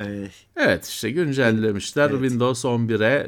Ee, 0.00 0.28
Evet 0.56 0.86
işte 0.86 1.10
güncellemişler. 1.10 2.10
Evet. 2.10 2.20
Windows 2.20 2.64
11'e 2.64 3.26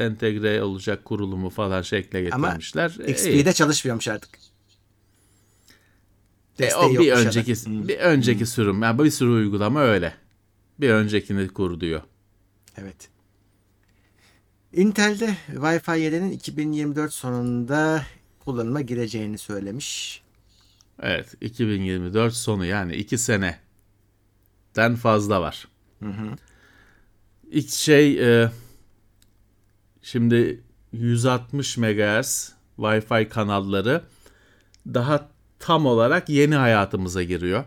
e, 0.00 0.04
entegre 0.04 0.62
olacak 0.62 1.04
kurulumu 1.04 1.50
falan 1.50 1.82
şekle 1.82 2.30
Ama 2.32 2.46
getirmişler. 2.46 2.96
E, 3.00 3.06
iyi. 3.06 3.12
XP'de 3.12 3.52
çalışmıyormuş 3.52 4.08
artık. 4.08 4.30
E, 6.58 6.62
Desteği 6.62 6.98
o 6.98 7.02
bir 7.02 7.12
önceki 7.12 7.54
bir 7.88 7.98
önceki 7.98 8.46
sürüm. 8.46 8.82
Yani 8.82 9.04
bir 9.04 9.10
sürü 9.10 9.30
uygulama 9.30 9.80
öyle. 9.80 10.14
Bir 10.80 10.90
öncekini 10.90 11.48
kur 11.48 11.80
diyor. 11.80 12.02
Evet. 12.76 13.08
Intel'de 14.72 15.36
Wi-Fi 15.48 15.98
7'nin 15.98 16.30
2024 16.30 17.12
sonunda 17.12 18.02
kullanıma 18.44 18.80
gireceğini 18.80 19.38
söylemiş. 19.38 20.22
Evet 21.02 21.34
2024 21.40 22.34
sonu 22.34 22.64
yani 22.64 22.94
2 22.96 23.18
seneden 23.18 24.96
fazla 24.96 25.40
var. 25.40 25.68
İlk 27.50 27.70
şey 27.70 28.42
e, 28.42 28.50
şimdi 30.02 30.60
160 30.92 31.76
MHz 31.78 32.52
Wi-Fi 32.78 33.28
kanalları 33.28 34.02
daha 34.86 35.28
tam 35.58 35.86
olarak 35.86 36.28
yeni 36.28 36.54
hayatımıza 36.54 37.22
giriyor. 37.22 37.64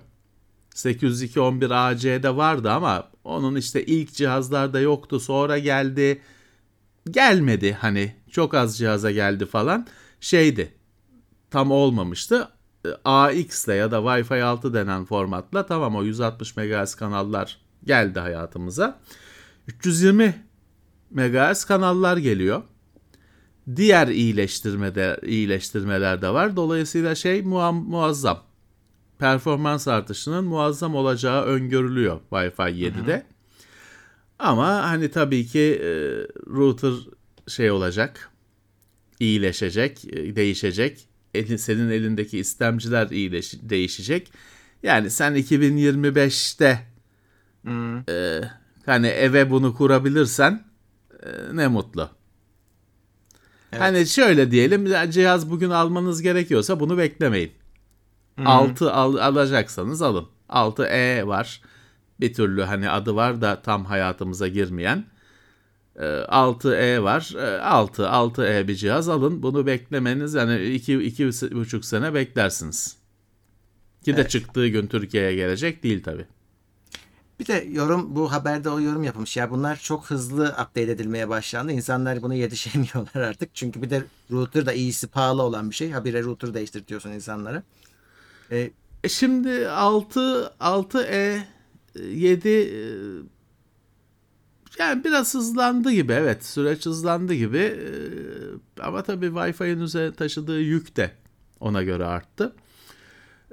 802.11ac'de 0.76 2.36
vardı 2.36 2.72
ama 2.72 3.10
onun 3.24 3.56
işte 3.56 3.86
ilk 3.86 4.14
cihazlarda 4.14 4.80
yoktu 4.80 5.20
sonra 5.20 5.58
geldi 5.58 6.22
gelmedi 7.12 7.74
hani 7.74 8.16
çok 8.32 8.54
az 8.54 8.78
cihaza 8.78 9.12
geldi 9.12 9.46
falan 9.46 9.88
şeydi 10.20 10.74
tam 11.52 11.72
olmamıştı. 11.72 12.50
E, 12.86 12.90
AX 13.06 13.66
ile 13.66 13.74
ya 13.76 13.92
da 13.92 13.98
Wi-Fi 13.98 14.44
6 14.44 14.74
denen 14.74 15.06
formatla 15.06 15.66
tamam 15.66 15.96
o 15.96 16.04
160 16.04 16.58
MHz 16.58 16.96
kanallar 16.96 17.58
geldi 17.86 18.20
hayatımıza. 18.20 19.00
320 19.68 20.46
MHz 21.12 21.66
kanallar 21.66 22.18
geliyor. 22.18 22.62
Diğer 23.76 24.08
iyileştirmede 24.08 25.20
iyileştirmeler 25.24 26.22
de 26.22 26.30
var. 26.30 26.56
Dolayısıyla 26.56 27.16
şey 27.16 27.42
muazzam. 27.42 28.53
Performans 29.20 29.88
artışının 29.88 30.46
muazzam 30.46 30.96
olacağı 30.96 31.44
öngörülüyor 31.44 32.20
Wi-Fi 32.32 32.72
7'de. 32.72 33.26
Ama 34.40 34.68
hani 34.68 35.12
tabii 35.12 35.46
ki 35.46 35.82
e, 35.84 35.88
router 36.54 36.94
şey 37.48 37.72
olacak. 37.72 38.30
iyileşecek, 39.20 40.06
e, 40.06 40.36
değişecek. 40.36 41.08
Elin, 41.34 41.56
senin 41.56 41.90
elindeki 41.90 42.40
istemciler 42.40 43.10
iyileş, 43.10 43.54
değişecek. 43.62 44.32
Yani 44.84 45.10
sen 45.10 45.36
2025'te 45.36 46.80
Hmm. 47.62 47.98
e, 48.10 48.42
hani 48.86 49.08
eve 49.08 49.50
bunu 49.50 49.76
kurabilirsen 49.76 50.66
e, 51.24 51.30
ne 51.54 51.68
mutlu. 51.68 52.10
Hani 53.78 54.08
şöyle 54.08 54.52
diyelim 54.52 55.12
cihaz 55.12 55.50
bugün 55.50 55.70
almanız 55.70 56.22
gerekiyorsa 56.22 56.80
bunu 56.80 56.98
beklemeyin. 56.98 57.52
6 58.46 58.92
al, 58.94 59.16
alacaksanız 59.16 60.02
alın. 60.02 60.28
6E 60.50 61.28
var. 61.28 61.62
Bir 62.20 62.34
türlü 62.34 62.62
hani 62.64 62.90
adı 62.90 63.16
var 63.16 63.42
da 63.42 63.62
tam 63.62 63.86
hayatımıza 63.86 64.48
girmeyen. 64.48 65.06
E, 65.96 66.06
6E 66.06 67.04
var. 67.04 67.34
E, 67.38 67.62
6 67.62 68.04
6E 68.04 68.68
bir 68.68 68.76
cihaz 68.76 69.10
alın. 69.10 69.44
Bunu 69.44 69.66
beklemeniz 69.66 70.34
yani 70.34 70.64
2 70.66 70.94
iki, 70.94 71.24
iki 71.24 71.56
buçuk 71.56 71.86
sene 71.86 72.14
beklersiniz. 72.14 72.98
Ki 74.06 74.16
de 74.16 74.22
Evet. 74.22 74.32
çıktığı 74.32 74.68
gün 74.68 74.88
Türkiye'ye 74.88 75.36
gelecek 75.36 75.84
değil 75.84 76.04
tabi. 76.04 76.26
Bir 77.40 77.48
de 77.48 77.68
yorum 77.72 78.16
bu 78.16 78.32
haberde 78.32 78.70
o 78.70 78.80
yorum 78.80 79.04
yapılmış. 79.04 79.38
Ya 79.38 79.52
bunlar 79.52 79.76
çok 79.76 80.06
hızlı 80.06 80.48
update 80.50 80.82
edilmeye 80.92 81.30
başlandı. 81.30 81.72
İnsanlar 81.72 82.22
buna 82.22 82.36
yetişemiyorlar 82.36 83.22
artık. 83.22 83.56
Çünkü 83.56 83.82
bir 83.82 83.90
de 83.90 84.04
router 84.32 84.66
da 84.66 84.74
iyisi 84.74 85.08
pahalı 85.08 85.42
olan 85.44 85.70
bir 85.70 85.76
şey. 85.76 85.92
Habire 85.92 86.24
router 86.24 86.54
değiştirtiyorsun 86.54 87.12
insanlara. 87.12 87.64
E, 88.52 88.72
E 89.04 89.10
şimdi 89.10 89.68
6 89.70 90.20
6E 90.60 91.40
7 91.96 92.50
e, 92.50 92.80
yani 94.80 95.04
biraz 95.04 95.34
hızlandı 95.34 95.92
gibi 95.92 96.12
evet 96.14 96.46
süreç 96.46 96.86
hızlandı 96.86 97.34
gibi 97.34 97.58
E, 97.58 97.90
ama 98.82 99.04
tabii 99.04 99.26
Wi-Fi'nin 99.26 99.82
üzerine 99.82 100.14
taşıdığı 100.14 100.60
yük 100.62 100.96
de 100.98 101.12
ona 101.60 101.84
göre 101.84 102.06
arttı. 102.06 102.56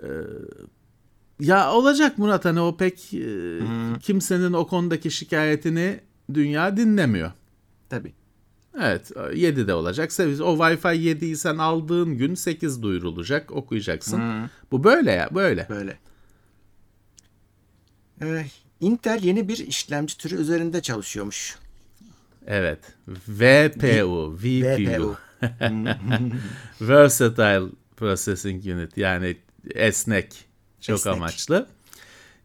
E, 0.03 0.09
ya 1.41 1.73
olacak 1.73 2.19
Murat 2.19 2.45
hani 2.45 2.61
o 2.61 2.77
pek 2.77 3.15
e, 3.15 3.59
kimsenin 4.03 4.53
o 4.53 4.67
konudaki 4.67 5.11
şikayetini 5.11 6.01
dünya 6.35 6.77
dinlemiyor. 6.77 7.33
tabii. 7.89 8.20
Evet 8.81 9.11
7 9.35 9.67
de 9.69 9.75
olacak. 9.75 10.11
O 10.21 10.23
Wi-Fi 10.57 10.97
7'yi 10.97 11.37
sen 11.37 11.59
aldığın 11.59 12.19
gün 12.19 12.35
8 12.35 12.83
duyurulacak 12.83 13.53
okuyacaksın. 13.53 14.23
Bu 14.73 14.85
böyle 14.85 15.13
ya 15.13 15.29
böyle. 15.35 15.67
Böyle. 15.71 15.99
Ee, 18.23 18.47
Intel 18.81 19.23
yeni 19.23 19.49
bir 19.49 19.59
işlemci 19.59 20.19
türü 20.19 20.35
üzerinde 20.35 20.83
çalışıyormuş. 20.83 21.57
Evet. 22.47 22.79
VPU, 23.29 24.37
VPU. 24.43 25.17
Versatile 26.81 27.63
Processing 27.97 28.67
Unit 28.67 28.97
yani 28.97 29.37
esnek, 29.75 30.45
çok 30.81 30.99
Esnek. 30.99 31.15
amaçlı. 31.15 31.67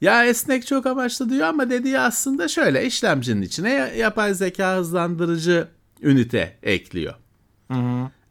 Ya 0.01 0.25
esnek 0.25 0.67
çok 0.67 0.85
amaçlı 0.85 1.29
diyor 1.29 1.47
ama 1.47 1.69
dediği 1.69 1.99
aslında 1.99 2.47
şöyle 2.47 2.85
işlemcinin 2.85 3.41
içine 3.41 3.69
ya- 3.73 3.93
yapay 3.95 4.33
zeka 4.33 4.75
hızlandırıcı 4.77 5.67
ünite 6.05 6.57
ekliyor. 6.63 7.13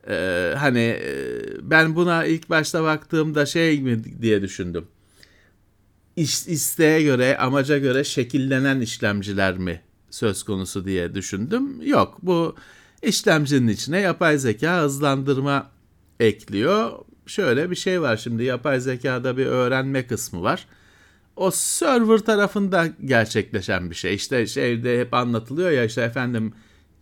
Ee, 0.08 0.54
hani 0.58 0.78
e, 0.78 1.12
ben 1.62 1.96
buna 1.96 2.24
ilk 2.24 2.50
başta 2.50 2.82
baktığımda 2.84 3.46
şey 3.46 3.80
mi 3.80 4.22
diye 4.22 4.42
düşündüm. 4.42 4.86
İş, 6.16 6.46
isteğe 6.46 7.02
göre, 7.02 7.36
amaca 7.38 7.78
göre 7.78 8.04
şekillenen 8.04 8.80
işlemciler 8.80 9.58
mi 9.58 9.80
söz 10.10 10.42
konusu 10.42 10.84
diye 10.84 11.14
düşündüm. 11.14 11.82
Yok, 11.82 12.18
bu 12.22 12.56
işlemcinin 13.02 13.68
içine 13.68 14.00
yapay 14.00 14.38
zeka 14.38 14.82
hızlandırma 14.82 15.70
ekliyor. 16.20 16.92
Şöyle 17.26 17.70
bir 17.70 17.76
şey 17.76 18.02
var 18.02 18.16
şimdi 18.16 18.44
yapay 18.44 18.80
zekada 18.80 19.36
bir 19.36 19.46
öğrenme 19.46 20.06
kısmı 20.06 20.42
var. 20.42 20.66
O 21.36 21.50
server 21.50 22.18
tarafında 22.18 22.86
gerçekleşen 23.04 23.90
bir 23.90 23.94
şey. 23.94 24.14
İşte 24.14 24.46
şeyde 24.46 25.00
hep 25.00 25.14
anlatılıyor 25.14 25.70
ya 25.70 25.84
işte 25.84 26.02
efendim 26.02 26.52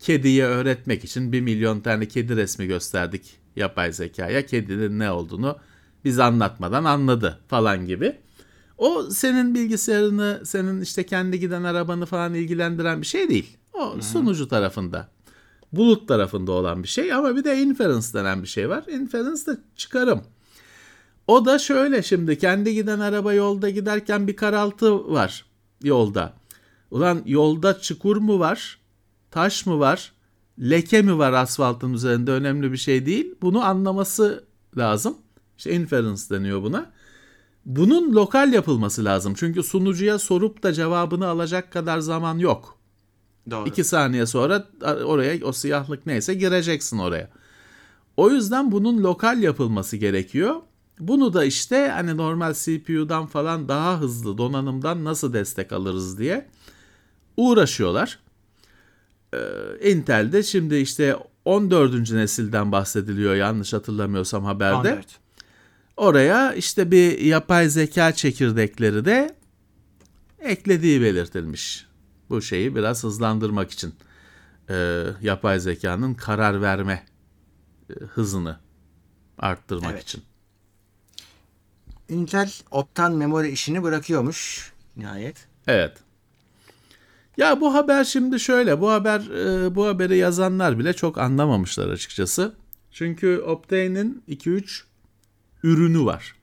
kediye 0.03 0.45
öğretmek 0.45 1.03
için 1.03 1.31
bir 1.31 1.41
milyon 1.41 1.79
tane 1.79 2.07
kedi 2.07 2.35
resmi 2.35 2.67
gösterdik 2.67 3.37
yapay 3.55 3.91
zekaya. 3.91 4.45
Kedinin 4.45 4.99
ne 4.99 5.11
olduğunu 5.11 5.57
biz 6.05 6.19
anlatmadan 6.19 6.83
anladı 6.83 7.39
falan 7.47 7.85
gibi. 7.85 8.15
O 8.77 9.03
senin 9.03 9.55
bilgisayarını, 9.55 10.41
senin 10.45 10.81
işte 10.81 11.05
kendi 11.05 11.39
giden 11.39 11.63
arabanı 11.63 12.05
falan 12.05 12.33
ilgilendiren 12.33 13.01
bir 13.01 13.05
şey 13.05 13.29
değil. 13.29 13.57
O 13.73 13.95
sunucu 14.01 14.47
tarafında, 14.47 15.09
bulut 15.71 16.07
tarafında 16.07 16.51
olan 16.51 16.83
bir 16.83 16.87
şey 16.87 17.13
ama 17.13 17.35
bir 17.35 17.43
de 17.43 17.61
inference 17.61 18.07
denen 18.13 18.43
bir 18.43 18.47
şey 18.47 18.69
var. 18.69 18.83
Inference 18.87 19.45
de 19.45 19.57
çıkarım. 19.75 20.21
O 21.27 21.45
da 21.45 21.59
şöyle 21.59 22.03
şimdi 22.03 22.37
kendi 22.37 22.73
giden 22.73 22.99
araba 22.99 23.33
yolda 23.33 23.69
giderken 23.69 24.27
bir 24.27 24.35
karaltı 24.35 25.13
var 25.13 25.45
yolda. 25.83 26.33
Ulan 26.91 27.21
yolda 27.25 27.79
çukur 27.79 28.17
mu 28.17 28.39
var? 28.39 28.82
Taş 29.33 29.65
mı 29.65 29.79
var? 29.79 30.13
Leke 30.59 31.01
mi 31.01 31.17
var 31.17 31.33
asfaltın 31.33 31.93
üzerinde 31.93 32.31
önemli 32.31 32.71
bir 32.71 32.77
şey 32.77 33.05
değil. 33.05 33.35
Bunu 33.41 33.65
anlaması 33.65 34.43
lazım. 34.77 35.17
İşte 35.57 35.71
inference 35.71 36.21
deniyor 36.29 36.63
buna. 36.63 36.91
Bunun 37.65 38.13
lokal 38.13 38.53
yapılması 38.53 39.05
lazım. 39.05 39.33
Çünkü 39.37 39.63
sunucuya 39.63 40.19
sorup 40.19 40.63
da 40.63 40.73
cevabını 40.73 41.27
alacak 41.27 41.71
kadar 41.71 41.99
zaman 41.99 42.37
yok. 42.37 42.77
Doğru. 43.51 43.67
İki 43.69 43.83
saniye 43.83 44.25
sonra 44.25 44.67
oraya 45.05 45.45
o 45.45 45.51
siyahlık 45.51 46.05
neyse 46.05 46.33
gireceksin 46.33 46.97
oraya. 46.97 47.29
O 48.17 48.29
yüzden 48.29 48.71
bunun 48.71 49.03
lokal 49.03 49.43
yapılması 49.43 49.97
gerekiyor. 49.97 50.55
Bunu 50.99 51.33
da 51.33 51.45
işte 51.45 51.87
hani 51.87 52.17
normal 52.17 52.53
CPU'dan 52.53 53.25
falan 53.25 53.67
daha 53.67 53.99
hızlı 53.99 54.37
donanımdan 54.37 55.03
nasıl 55.03 55.33
destek 55.33 55.71
alırız 55.71 56.17
diye 56.17 56.49
uğraşıyorlar. 57.37 58.22
Ee, 59.33 59.91
Intel'de 59.91 60.43
şimdi 60.43 60.75
işte 60.75 61.15
14. 61.45 62.11
nesilden 62.11 62.71
bahsediliyor 62.71 63.35
yanlış 63.35 63.73
hatırlamıyorsam 63.73 64.43
haberde. 64.43 64.91
14. 64.93 65.05
Oraya 65.97 66.53
işte 66.53 66.91
bir 66.91 67.19
yapay 67.19 67.69
zeka 67.69 68.11
çekirdekleri 68.11 69.05
de 69.05 69.35
eklediği 70.39 71.01
belirtilmiş. 71.01 71.85
Bu 72.29 72.41
şeyi 72.41 72.75
biraz 72.75 73.03
hızlandırmak 73.03 73.71
için. 73.71 73.93
Ee, 74.69 75.03
yapay 75.21 75.59
zekanın 75.59 76.13
karar 76.13 76.61
verme 76.61 77.05
e, 77.89 77.93
hızını 77.93 78.59
arttırmak 79.37 79.91
Evet. 79.91 80.03
için. 80.03 80.23
Intel 82.09 82.51
Optan 82.71 83.13
memori 83.13 83.49
işini 83.49 83.83
bırakıyormuş 83.83 84.71
nihayet. 84.97 85.47
Evet. 85.67 85.97
Ya 87.37 87.61
bu 87.61 87.73
haber 87.73 88.03
şimdi 88.03 88.39
şöyle, 88.39 88.81
bu 88.81 88.91
haber 88.91 89.19
e, 89.19 89.75
bu 89.75 89.85
haberi 89.85 90.17
yazanlar 90.17 90.79
bile 90.79 90.93
çok 90.93 91.17
anlamamışlar 91.17 91.89
açıkçası. 91.89 92.55
Çünkü 92.91 93.39
Optane'in 93.39 94.23
2-3 94.29 94.81
ürünü 95.63 96.05
var. 96.05 96.35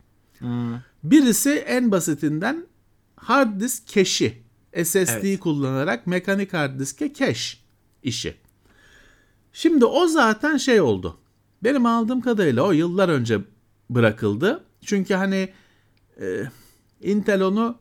Birisi 1.04 1.50
en 1.50 1.90
basitinden 1.90 2.66
hard 3.16 3.60
disk 3.60 3.86
cache'i. 3.86 4.42
SSD 4.84 5.08
Evet. 5.08 5.40
kullanarak 5.40 6.06
mekanik 6.06 6.52
hard 6.52 6.80
diske 6.80 7.14
cache 7.14 7.58
işi. 8.02 8.34
Şimdi 9.52 9.84
o 9.84 10.06
zaten 10.06 10.56
şey 10.56 10.80
oldu. 10.80 11.18
Benim 11.64 11.86
aldığım 11.86 12.20
kadarıyla 12.20 12.62
o 12.62 12.72
yıllar 12.72 13.08
önce 13.08 13.40
bırakıldı. 13.90 14.64
Çünkü 14.84 15.14
hani 15.14 15.48
e, 16.20 16.42
Intel 17.00 17.42
onu 17.42 17.78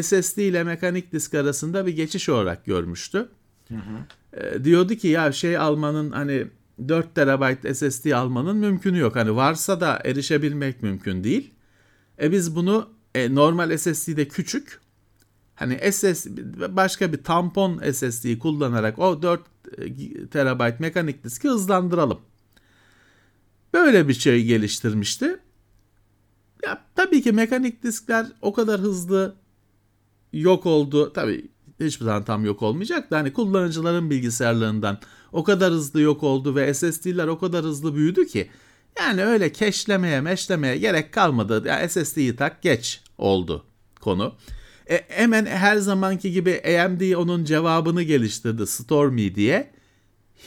SSD 0.00 0.38
ile 0.38 0.64
mekanik 0.64 1.12
disk 1.12 1.34
arasında 1.34 1.86
bir 1.86 1.96
geçiş 1.96 2.28
olarak 2.28 2.64
görmüştü. 2.64 3.28
E, 4.32 4.64
diyordu 4.64 4.94
ki 4.94 5.08
ya 5.08 5.32
şey 5.32 5.56
almanın 5.56 6.10
hani 6.10 6.46
4 6.88 7.14
TB 7.14 7.74
SSD 7.74 8.10
almanın 8.10 8.56
mümkünü 8.56 8.98
yok. 8.98 9.16
Hani 9.16 9.36
varsa 9.36 9.80
da 9.80 10.00
erişebilmek 10.04 10.82
mümkün 10.82 11.24
değil. 11.24 11.54
E 12.22 12.32
biz 12.32 12.56
bunu 12.56 12.90
e, 13.14 13.34
normal 13.34 13.76
SSD'de 13.76 14.28
küçük 14.28 14.80
hani 15.54 15.92
SSD 15.92 16.28
başka 16.76 17.12
bir 17.12 17.24
tampon 17.24 17.92
SSD 17.92 18.38
kullanarak 18.38 18.98
o 18.98 19.22
4 19.22 19.40
TB 20.30 20.80
mekanik 20.80 21.24
diski 21.24 21.48
hızlandıralım. 21.48 22.20
Böyle 23.74 24.08
bir 24.08 24.14
şey 24.14 24.44
geliştirmişti. 24.44 25.36
Ya 26.64 26.84
tabii 26.94 27.22
ki 27.22 27.32
mekanik 27.32 27.82
diskler 27.82 28.26
o 28.42 28.52
kadar 28.52 28.80
hızlı 28.80 29.36
yok 30.32 30.66
oldu. 30.66 31.12
Tabii 31.12 31.48
hiçbir 31.80 32.04
zaman 32.04 32.24
tam 32.24 32.44
yok 32.44 32.62
olmayacak 32.62 33.10
da 33.10 33.16
hani 33.16 33.32
kullanıcıların 33.32 34.10
bilgisayarlarından 34.10 34.98
o 35.32 35.44
kadar 35.44 35.72
hızlı 35.72 36.00
yok 36.00 36.22
oldu 36.22 36.56
ve 36.56 36.74
SSD'ler 36.74 37.26
o 37.26 37.38
kadar 37.38 37.64
hızlı 37.64 37.94
büyüdü 37.94 38.26
ki 38.26 38.50
yani 38.98 39.24
öyle 39.24 39.52
keşlemeye 39.52 40.20
meşlemeye 40.20 40.76
gerek 40.76 41.12
kalmadı. 41.12 41.68
Ya 41.68 41.88
SSD'yi 41.88 42.36
tak 42.36 42.62
geç 42.62 43.00
oldu 43.18 43.64
konu. 44.00 44.34
E, 44.90 45.04
hemen 45.08 45.46
her 45.46 45.76
zamanki 45.76 46.32
gibi 46.32 46.62
AMD 46.64 47.12
onun 47.12 47.44
cevabını 47.44 48.02
geliştirdi 48.02 48.66
Stormy 48.66 49.34
diye. 49.34 49.70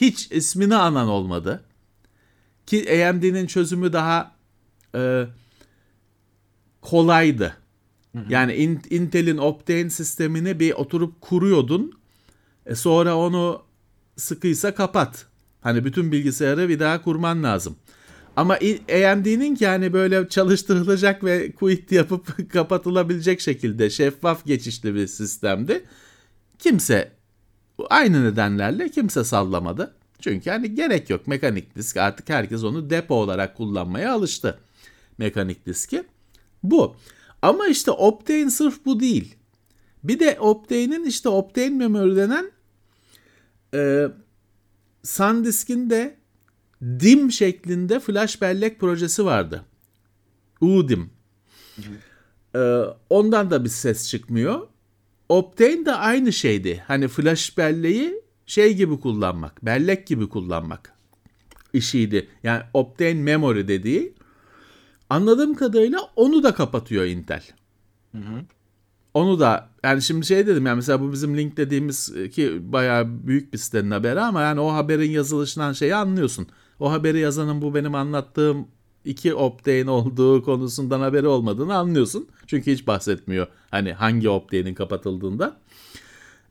Hiç 0.01 0.31
ismini 0.31 0.75
anan 0.75 1.07
olmadı. 1.07 1.63
Ki 2.65 3.05
AMD'nin 3.09 3.47
çözümü 3.47 3.93
daha 3.93 4.31
e, 4.95 5.25
kolaydı. 6.81 7.64
Yani 8.29 8.53
In- 8.53 8.81
Intel'in 8.89 9.37
Optane 9.37 9.89
sistemini 9.89 10.59
bir 10.59 10.71
oturup 10.71 11.21
kuruyordun. 11.21 11.99
E 12.65 12.75
sonra 12.75 13.17
onu 13.17 13.61
sıkıysa 14.17 14.75
kapat. 14.75 15.25
Hani 15.61 15.85
bütün 15.85 16.11
bilgisayarı 16.11 16.69
bir 16.69 16.79
daha 16.79 17.01
kurman 17.01 17.43
lazım. 17.43 17.75
Ama 18.35 18.53
AMD'nin 18.89 19.55
ki 19.55 19.67
hani 19.67 19.93
böyle 19.93 20.29
çalıştırılacak 20.29 21.23
ve 21.23 21.51
quit 21.51 21.91
yapıp 21.91 22.49
kapatılabilecek 22.53 23.41
şekilde 23.41 23.89
şeffaf 23.89 24.45
geçişli 24.45 24.95
bir 24.95 25.07
sistemdi. 25.07 25.83
Kimse 26.59 27.11
aynı 27.89 28.23
nedenlerle 28.23 28.89
kimse 28.89 29.23
sallamadı. 29.23 29.93
Çünkü 30.19 30.49
hani 30.49 30.75
gerek 30.75 31.09
yok 31.09 31.27
mekanik 31.27 31.75
disk 31.75 31.97
artık 31.97 32.29
herkes 32.29 32.63
onu 32.63 32.89
depo 32.89 33.15
olarak 33.15 33.57
kullanmaya 33.57 34.13
alıştı. 34.13 34.59
Mekanik 35.17 35.65
diski. 35.65 36.03
Bu. 36.63 36.95
Ama 37.45 37.67
işte 37.67 37.91
Optane 37.91 38.49
sırf 38.49 38.85
bu 38.85 38.99
değil. 38.99 39.35
Bir 40.03 40.19
de 40.19 40.37
Optane'in 40.39 41.05
işte 41.05 41.29
Optane 41.29 41.69
Memory 41.69 42.15
denen 42.15 42.51
e, 43.73 44.07
SanDisk'in 45.03 45.89
de 45.89 46.17
DIM 46.81 47.31
şeklinde 47.31 47.99
flash 47.99 48.41
bellek 48.41 48.79
projesi 48.79 49.25
vardı. 49.25 49.65
UDIM. 50.61 51.09
E, 52.55 52.81
ondan 53.09 53.51
da 53.51 53.63
bir 53.63 53.69
ses 53.69 54.09
çıkmıyor. 54.09 54.67
Optane 55.29 55.85
de 55.85 55.93
aynı 55.93 56.33
şeydi. 56.33 56.83
Hani 56.87 57.07
flash 57.07 57.57
belleği 57.57 58.21
şey 58.45 58.73
gibi 58.75 58.99
kullanmak, 58.99 59.65
bellek 59.65 60.07
gibi 60.07 60.29
kullanmak 60.29 60.93
işiydi. 61.73 62.27
Yani 62.43 62.63
Optane 62.73 63.13
Memory 63.13 63.67
dediği 63.67 64.14
anladığım 65.09 65.55
kadarıyla 65.55 65.99
onu 66.15 66.43
da 66.43 66.53
kapatıyor 66.53 67.05
Intel. 67.05 67.43
Onu 69.13 69.39
da 69.39 69.69
yani 69.83 70.01
şimdi 70.01 70.25
şey 70.25 70.47
dedim 70.47 70.65
yani 70.65 70.75
mesela 70.75 71.01
bu 71.01 71.11
bizim 71.11 71.37
link 71.37 71.57
dediğimiz 71.57 72.13
ki 72.31 72.73
bayağı 72.73 73.27
büyük 73.27 73.53
bir 73.53 73.57
sitenin 73.57 73.91
haberi 73.91 74.19
ama 74.19 74.41
yani 74.41 74.59
o 74.59 74.73
haberin 74.73 75.11
yazılışından 75.11 75.73
şeyi 75.73 75.95
anlıyorsun. 75.95 76.47
O 76.79 76.91
haberi 76.91 77.19
yazanın 77.19 77.61
bu 77.61 77.75
benim 77.75 77.95
anlattığım 77.95 78.67
iki 79.05 79.33
Optane 79.33 79.89
olduğu 79.89 80.43
konusundan 80.43 80.99
haberi 80.99 81.27
olmadığını 81.27 81.75
anlıyorsun. 81.75 82.27
Çünkü 82.47 82.71
hiç 82.71 82.87
bahsetmiyor 82.87 83.47
hani 83.71 83.93
hangi 83.93 84.29
Optane'in 84.29 84.73
kapatıldığında. 84.73 85.57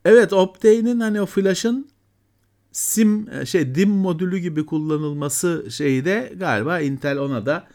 Evet 0.05 0.33
Optane'in 0.33 1.01
hani 1.01 1.21
o 1.21 1.27
flash'ın 1.27 1.89
sim 2.73 3.29
şey 3.47 3.75
DIM 3.75 3.91
modülü 3.91 4.39
gibi 4.39 4.67
kullanılması 4.67 5.67
şeyi 5.71 6.05
de 6.05 6.33
galiba 6.37 6.81
Intel 6.81 7.19
ona 7.19 7.47
da 7.47 7.67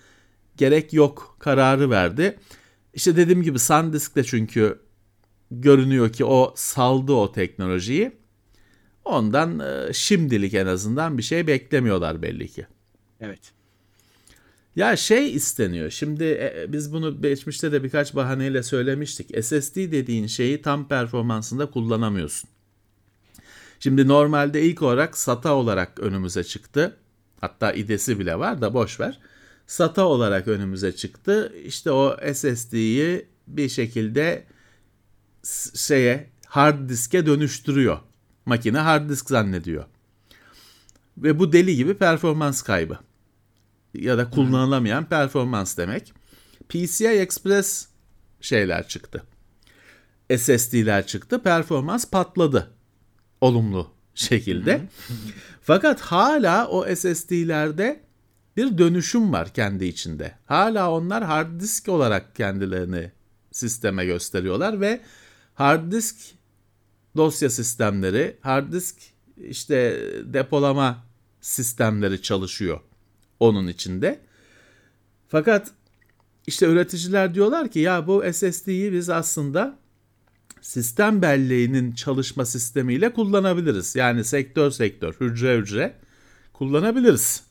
gerek 0.59 0.93
yok 0.93 1.37
kararı 1.39 1.89
verdi. 1.89 2.39
İşte 2.93 3.15
dediğim 3.15 3.43
gibi 3.43 3.59
SanDisk 3.59 4.15
de 4.15 4.23
çünkü 4.23 4.79
görünüyor 5.51 6.13
ki 6.13 6.25
o 6.25 6.53
saldı 6.55 7.13
o 7.13 7.31
teknolojiyi. 7.31 8.11
Ondan 9.05 9.59
e, 9.59 9.93
şimdilik 9.93 10.53
en 10.53 10.65
azından 10.65 11.17
bir 11.17 11.23
şey 11.23 11.47
beklemiyorlar 11.47 12.21
belli 12.21 12.47
ki. 12.47 12.67
Evet. 13.19 13.39
Ya 14.75 14.95
şey 14.95 15.33
isteniyor. 15.33 15.89
Şimdi 15.89 16.23
e, 16.23 16.65
biz 16.69 16.93
bunu 16.93 17.21
geçmişte 17.21 17.71
de 17.71 17.83
birkaç 17.83 18.15
bahaneyle 18.15 18.63
söylemiştik. 18.63 19.45
SSD 19.45 19.75
dediğin 19.75 20.27
şeyi 20.27 20.61
tam 20.61 20.87
performansında 20.87 21.65
kullanamıyorsun. 21.65 22.49
Şimdi 23.79 24.07
normalde 24.07 24.61
ilk 24.61 24.81
olarak 24.81 25.17
SATA 25.17 25.53
olarak 25.53 25.99
önümüze 25.99 26.43
çıktı. 26.43 26.97
Hatta 27.41 27.73
idesi 27.73 28.19
bile 28.19 28.39
var 28.39 28.61
da 28.61 28.73
boş 28.73 28.99
ver. 28.99 29.19
SATA 29.69 30.05
olarak 30.05 30.47
önümüze 30.47 30.95
çıktı. 30.95 31.53
İşte 31.63 31.91
o 31.91 32.17
SSD'yi 32.33 33.25
bir 33.47 33.69
şekilde 33.69 34.45
şeye 35.75 36.29
hard 36.45 36.89
diske 36.89 37.25
dönüştürüyor. 37.25 37.99
Makine 38.45 38.77
hard 38.77 39.09
disk 39.09 39.29
zannediyor. 39.29 39.85
Ve 41.17 41.39
bu 41.39 41.51
deli 41.51 41.75
gibi 41.75 41.93
performans 41.93 42.61
kaybı. 42.61 42.99
Ya 43.93 44.17
da 44.17 44.29
kullanılamayan 44.29 45.05
performans 45.09 45.77
demek. 45.77 46.13
PCI 46.69 47.07
Express 47.07 47.87
şeyler 48.41 48.87
çıktı. 48.87 49.23
SSD'ler 50.37 51.07
çıktı. 51.07 51.43
Performans 51.43 52.09
patladı. 52.09 52.71
Olumlu 53.41 53.91
şekilde. 54.15 54.81
Fakat 55.61 56.01
hala 56.01 56.67
o 56.67 56.95
SSD'lerde 56.95 58.08
bir 58.59 58.77
dönüşüm 58.77 59.33
var 59.33 59.53
kendi 59.53 59.85
içinde. 59.85 60.31
Hala 60.45 60.91
onlar 60.91 61.23
hard 61.23 61.61
disk 61.61 61.87
olarak 61.87 62.35
kendilerini 62.35 63.11
sisteme 63.51 64.05
gösteriyorlar 64.05 64.81
ve 64.81 65.01
hard 65.53 65.91
disk 65.91 66.15
dosya 67.15 67.49
sistemleri, 67.49 68.37
hard 68.41 68.73
disk 68.73 68.95
işte 69.37 70.01
depolama 70.25 71.05
sistemleri 71.41 72.21
çalışıyor 72.21 72.79
onun 73.39 73.67
içinde. 73.67 74.19
Fakat 75.27 75.71
işte 76.47 76.65
üreticiler 76.65 77.35
diyorlar 77.35 77.71
ki 77.71 77.79
ya 77.79 78.07
bu 78.07 78.23
SSD'yi 78.33 78.93
biz 78.93 79.09
aslında 79.09 79.79
sistem 80.61 81.21
belleğinin 81.21 81.91
çalışma 81.91 82.45
sistemiyle 82.45 83.13
kullanabiliriz. 83.13 83.95
Yani 83.95 84.23
sektör 84.23 84.71
sektör, 84.71 85.13
hücre 85.21 85.57
hücre 85.57 85.95
kullanabiliriz. 86.53 87.48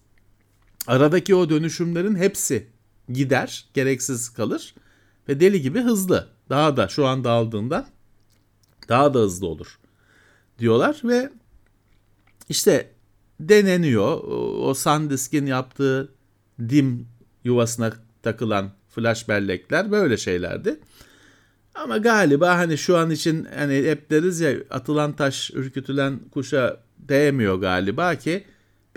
Aradaki 0.89 1.35
o 1.35 1.51
dönüşümlerin 1.51 2.15
hepsi 2.15 2.67
gider, 3.09 3.67
gereksiz 3.75 4.29
kalır 4.29 4.75
ve 5.29 5.41
deli 5.41 5.63
gibi 5.63 5.81
hızlı. 5.81 6.29
Daha 6.49 6.77
da 6.77 6.89
şu 6.89 7.07
anda 7.07 7.31
aldığından 7.31 7.87
daha 8.89 9.15
da 9.15 9.19
hızlı 9.19 9.47
olur 9.47 9.79
diyorlar 10.59 11.01
ve 11.05 11.31
işte 12.49 12.91
deneniyor. 13.41 14.23
O 14.59 14.75
SanDisk'in 14.75 15.47
yaptığı 15.47 16.13
DIM 16.61 17.07
yuvasına 17.45 17.93
takılan 18.23 18.71
flash 18.89 19.29
bellekler 19.29 19.91
böyle 19.91 20.17
şeylerdi. 20.17 20.81
Ama 21.75 21.99
galiba 21.99 22.59
hani 22.59 22.79
şu 22.79 22.97
an 22.97 23.11
için 23.11 23.49
hani 23.57 23.75
hep 23.75 24.11
deriz 24.11 24.41
ya 24.41 24.53
atılan 24.71 25.13
taş 25.13 25.51
ürkütülen 25.55 26.19
kuşa 26.31 26.81
değmiyor 26.99 27.57
galiba 27.57 28.15
ki 28.15 28.45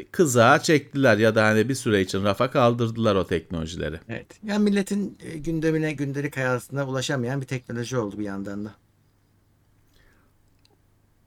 bir 0.01 0.05
kızağa 0.11 0.59
çektiler 0.59 1.17
ya 1.17 1.35
da 1.35 1.45
hani 1.45 1.69
bir 1.69 1.75
süre 1.75 2.01
için 2.01 2.23
rafa 2.23 2.51
kaldırdılar 2.51 3.15
o 3.15 3.27
teknolojileri. 3.27 3.99
Evet. 4.09 4.39
Yani 4.43 4.63
milletin 4.63 5.17
e, 5.23 5.37
gündemine, 5.37 5.93
gündelik 5.93 6.37
hayatına 6.37 6.87
ulaşamayan 6.87 7.41
bir 7.41 7.45
teknoloji 7.45 7.97
oldu 7.97 8.19
bir 8.19 8.23
yandan 8.23 8.65
da. 8.65 8.75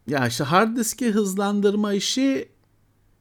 Ya 0.06 0.26
işte 0.26 0.44
hard 0.44 0.76
diski 0.76 1.10
hızlandırma 1.10 1.94
işi 1.94 2.48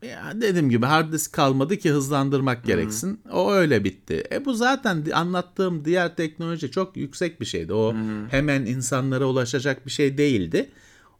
ya 0.01 0.31
dediğim 0.41 0.69
gibi 0.69 0.85
hard 0.85 1.13
disk 1.13 1.33
kalmadı 1.33 1.77
ki 1.77 1.91
hızlandırmak 1.91 2.63
gereksin. 2.63 3.19
Hı-hı. 3.23 3.33
O 3.33 3.51
öyle 3.51 3.83
bitti. 3.83 4.23
E 4.31 4.45
bu 4.45 4.53
zaten 4.53 5.05
anlattığım 5.13 5.85
diğer 5.85 6.15
teknoloji 6.15 6.71
çok 6.71 6.97
yüksek 6.97 7.41
bir 7.41 7.45
şeydi. 7.45 7.73
O 7.73 7.93
Hı-hı. 7.93 8.27
hemen 8.29 8.65
insanlara 8.65 9.25
ulaşacak 9.25 9.85
bir 9.85 9.91
şey 9.91 10.17
değildi. 10.17 10.69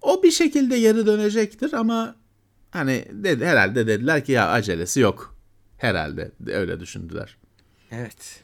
O 0.02 0.24
bir 0.24 0.32
şekilde 0.32 0.80
geri 0.80 1.06
dönecektir 1.06 1.74
ama 1.74 2.16
hani 2.74 3.06
dedi 3.12 3.46
herhalde 3.46 3.88
dediler 3.88 4.26
ki 4.26 4.32
ya 4.32 4.50
acelesi 4.50 5.00
yok. 5.00 5.36
Herhalde 5.78 6.32
öyle 6.48 6.80
düşündüler. 6.80 7.38
Evet. 7.92 8.40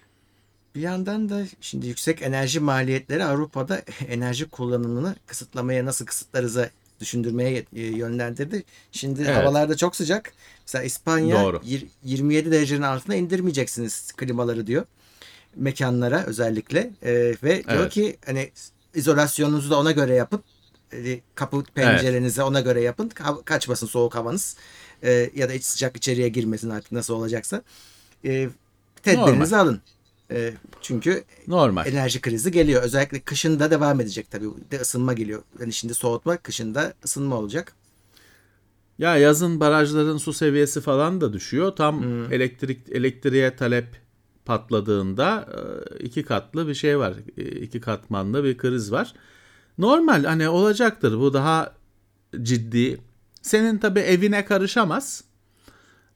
Bir 0.75 0.81
yandan 0.81 1.29
da 1.29 1.43
şimdi 1.61 1.87
yüksek 1.87 2.21
enerji 2.21 2.59
maliyetleri 2.59 3.23
Avrupa'da 3.23 3.81
enerji 4.07 4.49
kullanımını 4.49 5.15
kısıtlamaya 5.27 5.85
nasıl 5.85 6.05
kısıtlarıza 6.05 6.69
düşündürmeye 6.99 7.65
e, 7.75 7.81
yönlendirdi. 7.81 8.63
Şimdi 8.91 9.21
evet. 9.21 9.35
havalarda 9.35 9.77
çok 9.77 9.95
sıcak. 9.95 10.33
Mesela 10.61 10.83
İspanya 10.83 11.43
Doğru. 11.43 11.61
27 12.03 12.51
derecenin 12.51 12.81
altına 12.81 13.15
indirmeyeceksiniz 13.15 14.11
klimaları 14.11 14.67
diyor. 14.67 14.85
Mekanlara 15.55 16.25
özellikle 16.25 16.79
e, 17.03 17.11
ve 17.13 17.35
evet. 17.43 17.69
diyor 17.69 17.89
ki 17.89 18.17
hani 18.25 18.51
izolasyonunuzu 18.95 19.69
da 19.69 19.79
ona 19.79 19.91
göre 19.91 20.15
yapın. 20.15 20.43
Kapı 21.35 21.63
pencerenize 21.63 22.41
evet. 22.41 22.49
ona 22.49 22.61
göre 22.61 22.81
yapın. 22.81 23.11
Kaçmasın 23.45 23.87
soğuk 23.87 24.15
havanız. 24.15 24.57
E, 25.03 25.29
ya 25.35 25.49
da 25.49 25.53
iç 25.53 25.63
sıcak 25.63 25.97
içeriye 25.97 26.29
girmesin 26.29 26.69
artık 26.69 26.91
nasıl 26.91 27.13
olacaksa. 27.13 27.61
E, 28.25 28.49
tedbirinizi 29.03 29.53
Normal. 29.53 29.65
alın. 29.65 29.81
E, 30.31 30.53
çünkü 30.81 31.23
Normal. 31.47 31.87
enerji 31.87 32.21
krizi 32.21 32.51
geliyor. 32.51 32.83
Özellikle 32.83 33.19
kışında 33.19 33.71
devam 33.71 34.01
edecek 34.01 34.31
tabii. 34.31 34.45
De 34.71 34.79
ısınma 34.79 35.13
geliyor. 35.13 35.43
Yani 35.59 35.73
şimdi 35.73 35.93
soğutma, 35.93 36.37
kışında 36.37 36.93
ısınma 37.05 37.35
olacak. 37.35 37.73
Ya 38.97 39.17
yazın 39.17 39.59
barajların 39.59 40.17
su 40.17 40.33
seviyesi 40.33 40.81
falan 40.81 41.21
da 41.21 41.33
düşüyor. 41.33 41.71
Tam 41.75 42.03
hmm. 42.03 42.33
elektrik 42.33 42.89
elektriğe 42.91 43.55
talep 43.55 43.87
patladığında 44.45 45.49
e, 45.55 46.03
iki 46.03 46.23
katlı 46.23 46.67
bir 46.67 46.73
şey 46.73 46.99
var. 46.99 47.13
E, 47.37 47.43
iki 47.43 47.81
katmanlı 47.81 48.43
bir 48.43 48.57
kriz 48.57 48.91
var. 48.91 49.13
Normal 49.79 50.23
hani 50.23 50.49
olacaktır. 50.49 51.19
Bu 51.19 51.33
daha 51.33 51.73
ciddi. 52.41 52.97
Senin 53.41 53.77
tabii 53.77 53.99
evine 53.99 54.45
karışamaz. 54.45 55.23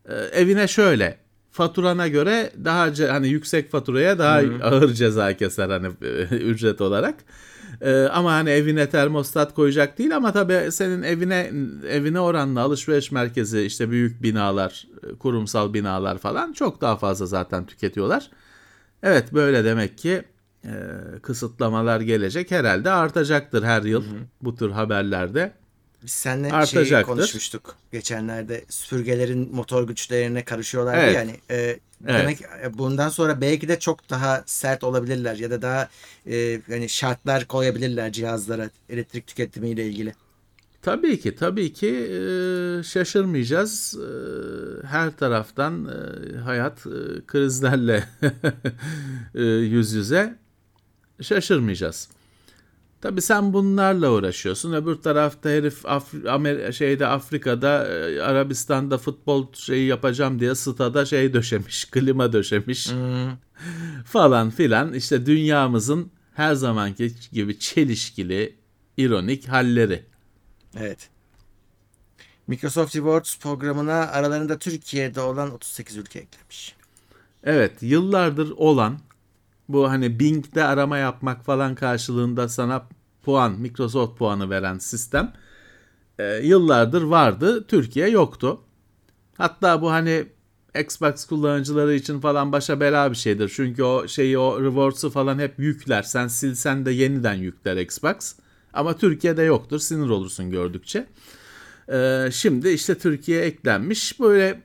E, 0.05 0.13
evine 0.13 0.67
şöyle 0.67 1.17
faturana 1.51 2.07
göre 2.07 2.51
daha 2.63 3.13
hani 3.13 3.27
yüksek 3.27 3.71
faturaya 3.71 4.19
daha 4.19 4.41
Hı-hı. 4.41 4.63
ağır 4.63 4.93
ceza 4.93 5.37
keser 5.37 5.69
hani 5.69 5.87
ücret 6.31 6.81
olarak. 6.81 7.15
Ee, 7.81 7.93
ama 8.03 8.33
hani 8.33 8.49
evine 8.49 8.89
termostat 8.89 9.53
koyacak 9.53 9.97
değil 9.97 10.15
ama 10.15 10.31
tabii 10.31 10.71
senin 10.71 11.03
evine 11.03 11.51
evine 11.89 12.19
oranla 12.19 12.61
alışveriş 12.61 13.11
merkezi 13.11 13.61
işte 13.61 13.89
büyük 13.91 14.23
binalar, 14.23 14.87
kurumsal 15.19 15.73
binalar 15.73 16.17
falan 16.17 16.53
çok 16.53 16.81
daha 16.81 16.97
fazla 16.97 17.25
zaten 17.25 17.65
tüketiyorlar. 17.65 18.29
Evet 19.03 19.33
böyle 19.33 19.65
demek 19.65 19.97
ki 19.97 20.23
e, 20.65 20.71
kısıtlamalar 21.21 22.01
gelecek 22.01 22.51
herhalde 22.51 22.91
artacaktır 22.91 23.63
her 23.63 23.81
yıl 23.81 24.03
Hı-hı. 24.03 24.19
bu 24.41 24.55
tür 24.55 24.69
haberlerde. 24.69 25.51
Biz 26.03 26.11
seninle 26.11 26.65
şeyi 26.65 27.03
konuşmuştuk 27.03 27.75
geçenlerde 27.91 28.65
süpürgelerin 28.69 29.55
motor 29.55 29.87
güçlerine 29.87 30.45
karışıyorlar 30.45 30.97
evet. 30.97 31.15
yani. 31.15 31.31
E, 31.49 31.55
evet. 31.55 31.79
Demek 32.07 32.41
e, 32.41 32.77
bundan 32.77 33.09
sonra 33.09 33.41
belki 33.41 33.67
de 33.67 33.79
çok 33.79 34.09
daha 34.09 34.43
sert 34.45 34.83
olabilirler 34.83 35.35
ya 35.35 35.51
da 35.51 35.61
daha 35.61 35.89
e, 36.25 36.35
yani 36.67 36.89
şartlar 36.89 37.45
koyabilirler 37.45 38.11
cihazlara 38.11 38.69
elektrik 38.89 39.27
tüketimiyle 39.27 39.87
ilgili. 39.87 40.13
Tabii 40.81 41.19
ki 41.19 41.35
tabii 41.35 41.73
ki 41.73 41.87
e, 41.87 42.83
şaşırmayacağız. 42.83 43.97
E, 43.99 44.87
her 44.87 45.17
taraftan 45.17 45.85
e, 45.85 46.37
hayat 46.37 46.85
e, 46.85 47.25
krizlerle 47.27 48.03
e, 49.35 49.43
yüz 49.43 49.93
yüze 49.93 50.42
şaşırmayacağız. 51.21 52.09
Tabi 53.01 53.21
sen 53.21 53.53
bunlarla 53.53 54.11
uğraşıyorsun. 54.11 54.73
Öbür 54.73 54.95
tarafta 54.95 55.49
herif 55.49 55.85
Af 55.85 56.13
Amer 56.29 56.71
şeyde 56.71 57.07
Afrika'da 57.07 57.87
e, 57.87 58.21
Arabistan'da 58.21 58.97
futbol 58.97 59.53
şeyi 59.53 59.87
yapacağım 59.87 60.39
diye 60.39 60.55
stada 60.55 61.05
şey 61.05 61.33
döşemiş, 61.33 61.85
klima 61.91 62.33
döşemiş. 62.33 62.91
Hmm. 62.91 63.31
falan 64.05 64.49
filan. 64.49 64.93
İşte 64.93 65.25
dünyamızın 65.25 66.11
her 66.33 66.53
zamanki 66.53 67.11
gibi 67.31 67.59
çelişkili, 67.59 68.55
ironik 68.97 69.47
halleri. 69.47 70.05
Evet. 70.77 71.09
Microsoft 72.47 72.95
Rewards 72.95 73.37
programına 73.39 73.93
aralarında 73.93 74.59
Türkiye'de 74.59 75.21
olan 75.21 75.51
38 75.51 75.97
ülke 75.97 76.19
eklemiş. 76.19 76.75
Evet, 77.43 77.71
yıllardır 77.81 78.51
olan 78.51 78.99
bu 79.73 79.89
hani 79.89 80.19
Bing'de 80.19 80.63
arama 80.63 80.97
yapmak 80.97 81.45
falan 81.45 81.75
karşılığında 81.75 82.49
sana 82.49 82.87
puan, 83.23 83.51
Microsoft 83.51 84.17
puanı 84.17 84.49
veren 84.49 84.77
sistem 84.77 85.33
e, 86.19 86.37
yıllardır 86.37 87.01
vardı. 87.01 87.67
Türkiye 87.67 88.09
yoktu. 88.09 88.59
Hatta 89.37 89.81
bu 89.81 89.91
hani 89.91 90.25
Xbox 90.79 91.25
kullanıcıları 91.25 91.93
için 91.93 92.19
falan 92.19 92.51
başa 92.51 92.79
bela 92.79 93.11
bir 93.11 93.15
şeydir. 93.15 93.51
Çünkü 93.55 93.83
o 93.83 94.07
şeyi 94.07 94.37
o 94.37 94.63
rewards'u 94.63 95.09
falan 95.09 95.39
hep 95.39 95.59
yükler. 95.59 96.03
Sen 96.03 96.27
silsen 96.27 96.85
de 96.85 96.91
yeniden 96.91 97.33
yükler 97.33 97.77
Xbox. 97.77 98.35
Ama 98.73 98.97
Türkiye'de 98.97 99.43
yoktur. 99.43 99.79
Sinir 99.79 100.09
olursun 100.09 100.51
gördükçe. 100.51 101.07
Ee, 101.91 102.29
şimdi 102.31 102.69
işte 102.69 102.97
Türkiye 102.97 103.41
eklenmiş. 103.41 104.19
Böyle 104.19 104.61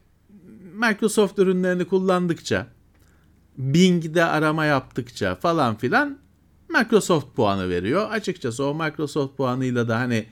Microsoft 0.75 1.38
ürünlerini 1.38 1.85
kullandıkça, 1.85 2.66
Bing'de 3.59 4.25
arama 4.25 4.64
yaptıkça 4.64 5.35
falan 5.35 5.79
filan 5.79 6.18
Microsoft 6.68 7.37
puanı 7.37 7.68
veriyor. 7.68 8.11
Açıkçası 8.11 8.64
o 8.64 8.75
Microsoft 8.75 9.37
puanıyla 9.37 9.88
da 9.88 9.99
hani 9.99 10.27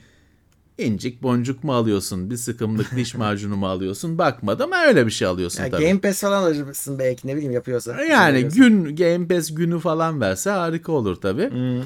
incik 0.79 1.23
boncuk 1.23 1.65
mu 1.65 1.75
alıyorsun, 1.75 2.31
bir 2.31 2.37
sıkımlık 2.37 2.97
diş 2.97 3.15
macunu 3.15 3.57
mu 3.57 3.67
alıyorsun 3.69 4.19
bakmadım 4.19 4.73
ama 4.73 4.85
öyle 4.85 5.07
bir 5.07 5.11
şey 5.11 5.29
alıyorsun 5.29 5.63
Ya 5.63 5.71
tabii. 5.71 5.87
Game 5.87 6.01
Pass 6.01 6.21
falan 6.21 6.43
alır 6.43 6.63
mısın 6.63 6.99
belki 6.99 7.29
ne 7.29 7.37
bileyim 7.37 7.53
yapıyorsa. 7.53 8.05
Yani 8.05 8.45
gün 8.45 8.97
Game 8.97 9.29
Pass 9.29 9.55
günü 9.55 9.79
falan 9.79 10.21
verse 10.21 10.51
harika 10.51 10.93
olur 10.93 11.17
tabii. 11.17 11.51
Hmm. 11.51 11.83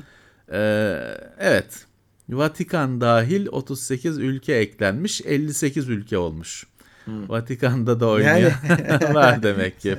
Ee, 0.52 1.16
evet. 1.38 1.86
Vatikan 2.28 3.00
dahil 3.00 3.46
38 3.46 4.18
ülke 4.18 4.54
eklenmiş. 4.54 5.20
58 5.24 5.88
ülke 5.88 6.18
olmuş. 6.18 6.66
Vatikan'da 7.28 8.00
da 8.00 8.06
oynayan 8.08 8.52
var 9.14 9.42
demek 9.42 9.80
ki. 9.80 9.96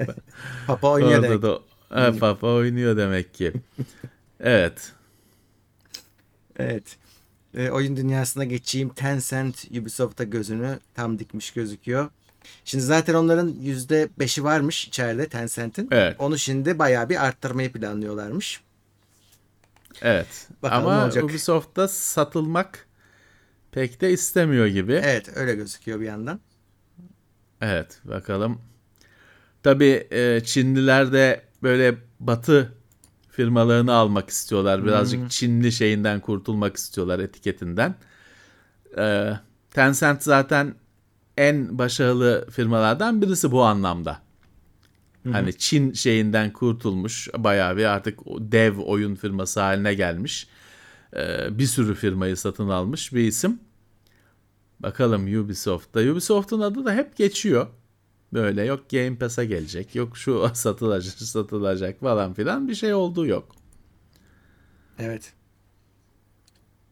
Papa 0.67 0.89
oynuyor 0.91 1.19
Orada 1.19 1.27
demek. 1.29 1.41
da 1.41 1.59
Ha, 1.89 2.13
Papa 2.19 2.47
oynuyor 2.47 2.97
demek 2.97 3.33
ki. 3.33 3.53
Evet. 4.43 4.91
Evet. 6.59 6.97
E, 7.57 7.69
oyun 7.69 7.97
dünyasına 7.97 8.43
geçeyim. 8.43 8.89
Tencent 8.89 9.65
Ubisoft'a 9.71 10.23
gözünü 10.23 10.79
tam 10.95 11.19
dikmiş 11.19 11.51
gözüküyor. 11.51 12.09
Şimdi 12.65 12.83
zaten 12.83 13.13
onların 13.13 13.49
%5'i 13.49 14.43
varmış 14.43 14.87
içeride 14.87 15.27
Tencent'in. 15.27 15.87
Evet. 15.91 16.15
Onu 16.19 16.37
şimdi 16.37 16.79
bayağı 16.79 17.09
bir 17.09 17.25
arttırmayı 17.25 17.71
planlıyorlarmış. 17.71 18.61
Evet. 20.01 20.47
Bakalım 20.63 20.87
Ama 20.87 21.03
olacak. 21.03 21.23
Ubisoft'ta 21.23 21.87
satılmak 21.87 22.87
pek 23.71 24.01
de 24.01 24.11
istemiyor 24.11 24.67
gibi. 24.67 24.93
Evet 24.93 25.29
öyle 25.35 25.55
gözüküyor 25.55 25.99
bir 25.99 26.05
yandan. 26.05 26.39
Evet 27.61 27.99
bakalım. 28.03 28.61
Tabii 29.63 30.07
e, 30.11 30.41
Çinliler 30.45 31.13
de 31.13 31.41
böyle 31.63 31.95
batı 32.19 32.73
firmalarını 33.29 33.93
almak 33.93 34.29
istiyorlar. 34.29 34.85
Birazcık 34.85 35.31
Çinli 35.31 35.71
şeyinden 35.71 36.19
kurtulmak 36.19 36.77
istiyorlar 36.77 37.19
etiketinden. 37.19 37.95
E, 38.97 39.33
Tencent 39.73 40.23
zaten 40.23 40.75
en 41.37 41.77
başarılı 41.77 42.47
firmalardan 42.51 43.21
birisi 43.21 43.51
bu 43.51 43.63
anlamda. 43.63 44.19
Hani 45.31 45.57
Çin 45.57 45.93
şeyinden 45.93 46.53
kurtulmuş. 46.53 47.29
Bayağı 47.37 47.77
bir 47.77 47.85
artık 47.85 48.19
dev 48.25 48.77
oyun 48.77 49.15
firması 49.15 49.59
haline 49.59 49.93
gelmiş. 49.93 50.47
E, 51.15 51.47
bir 51.57 51.65
sürü 51.65 51.95
firmayı 51.95 52.37
satın 52.37 52.69
almış 52.69 53.13
bir 53.13 53.23
isim. 53.23 53.59
Bakalım 54.83 55.39
Ubisoft'ta. 55.43 55.99
Ubisoft'un 55.99 56.59
adı 56.59 56.85
da 56.85 56.93
hep 56.93 57.15
geçiyor. 57.15 57.67
Böyle 58.33 58.63
yok 58.65 58.89
Game 58.89 59.15
Pass'a 59.17 59.43
gelecek, 59.43 59.95
yok 59.95 60.17
şu 60.17 60.51
satılacak, 60.53 61.13
satılacak 61.13 61.99
falan 61.99 62.33
filan 62.33 62.67
bir 62.67 62.75
şey 62.75 62.93
olduğu 62.93 63.25
yok. 63.25 63.55
Evet. 64.99 65.33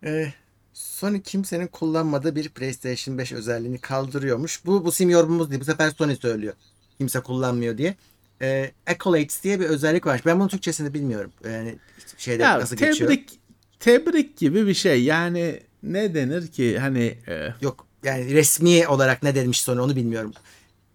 Ee, 0.03 0.33
Sony 0.73 1.21
kimsenin 1.21 1.67
kullanmadığı 1.67 2.35
bir 2.35 2.49
PlayStation 2.49 3.17
5 3.17 3.31
özelliğini 3.31 3.79
kaldırıyormuş. 3.79 4.65
Bu 4.65 4.85
bu 4.85 4.91
sim 4.91 5.09
yorumumuz 5.09 5.49
değil. 5.49 5.61
Bu 5.61 5.65
sefer 5.65 5.91
Sony 5.91 6.15
söylüyor. 6.15 6.53
Kimse 6.97 7.19
kullanmıyor 7.19 7.77
diye. 7.77 7.95
Ee, 8.41 8.71
Accolades 8.87 9.43
diye 9.43 9.59
bir 9.59 9.65
özellik 9.65 10.05
var. 10.05 10.21
Ben 10.25 10.39
bunun 10.39 10.47
Türkçesini 10.47 10.93
bilmiyorum. 10.93 11.31
Yani 11.45 11.75
şeyde 12.17 12.43
Ya 12.43 12.59
nasıl 12.59 12.75
geçiyor. 12.75 13.09
tebrik 13.09 13.39
tebrik 13.79 14.37
gibi 14.37 14.67
bir 14.67 14.73
şey. 14.73 15.03
Yani 15.03 15.59
ne 15.83 16.13
denir 16.13 16.47
ki 16.47 16.79
hani 16.79 17.17
e, 17.27 17.53
Yok 17.61 17.85
yani 18.03 18.33
resmi 18.33 18.87
olarak 18.87 19.23
ne 19.23 19.35
demiş 19.35 19.61
Sony 19.61 19.79
onu 19.79 19.95
bilmiyorum. 19.95 20.33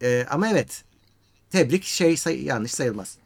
Ee, 0.01 0.25
ama 0.29 0.49
evet. 0.49 0.83
Tebrik 1.49 1.83
şey 1.83 2.17
say- 2.17 2.43
yanlış 2.43 2.71
sayılmaz. 2.71 3.17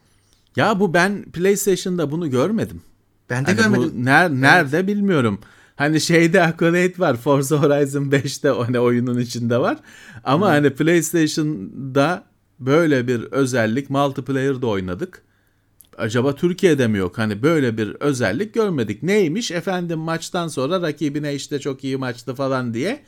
ya 0.56 0.80
bu 0.80 0.94
ben 0.94 1.24
PlayStation'da 1.24 2.12
bunu 2.12 2.30
görmedim. 2.30 2.82
Ben 3.30 3.46
de 3.46 3.52
Hani 3.52 3.62
görmedim. 3.62 3.92
bu 3.96 4.06
ner, 4.06 4.30
nerede 4.32 4.88
bilmiyorum. 4.88 5.40
Hani 5.76 6.02
şeyde 6.02 6.42
Accolade 6.44 6.94
var. 7.00 7.16
Forza 7.18 7.58
Horizon 7.62 8.04
5'te 8.12 8.50
hani 8.50 8.80
oyunun 8.80 9.20
içinde 9.20 9.58
var. 9.58 9.78
Ama 10.24 10.50
hani 10.50 10.70
PlayStation'da 10.76 12.24
böyle 12.60 13.08
bir 13.08 13.22
özellik 13.24 13.90
multiplayer'da 13.90 14.68
oynadık. 14.68 15.22
Acaba 16.00 16.36
Türkiye'de 16.36 16.88
mi 16.88 16.98
yok? 16.98 17.18
Hani 17.18 17.44
böyle 17.44 17.78
bir 17.78 17.96
özellik 18.00 18.54
görmedik. 18.54 19.04
Neymiş? 19.04 19.52
Efendim 19.52 20.00
maçtan 20.00 20.48
sonra 20.48 20.82
rakibine 20.82 21.36
işte 21.36 21.60
çok 21.60 21.84
iyi 21.84 21.98
maçtı 21.98 22.36
falan 22.36 22.74
diye 22.74 23.00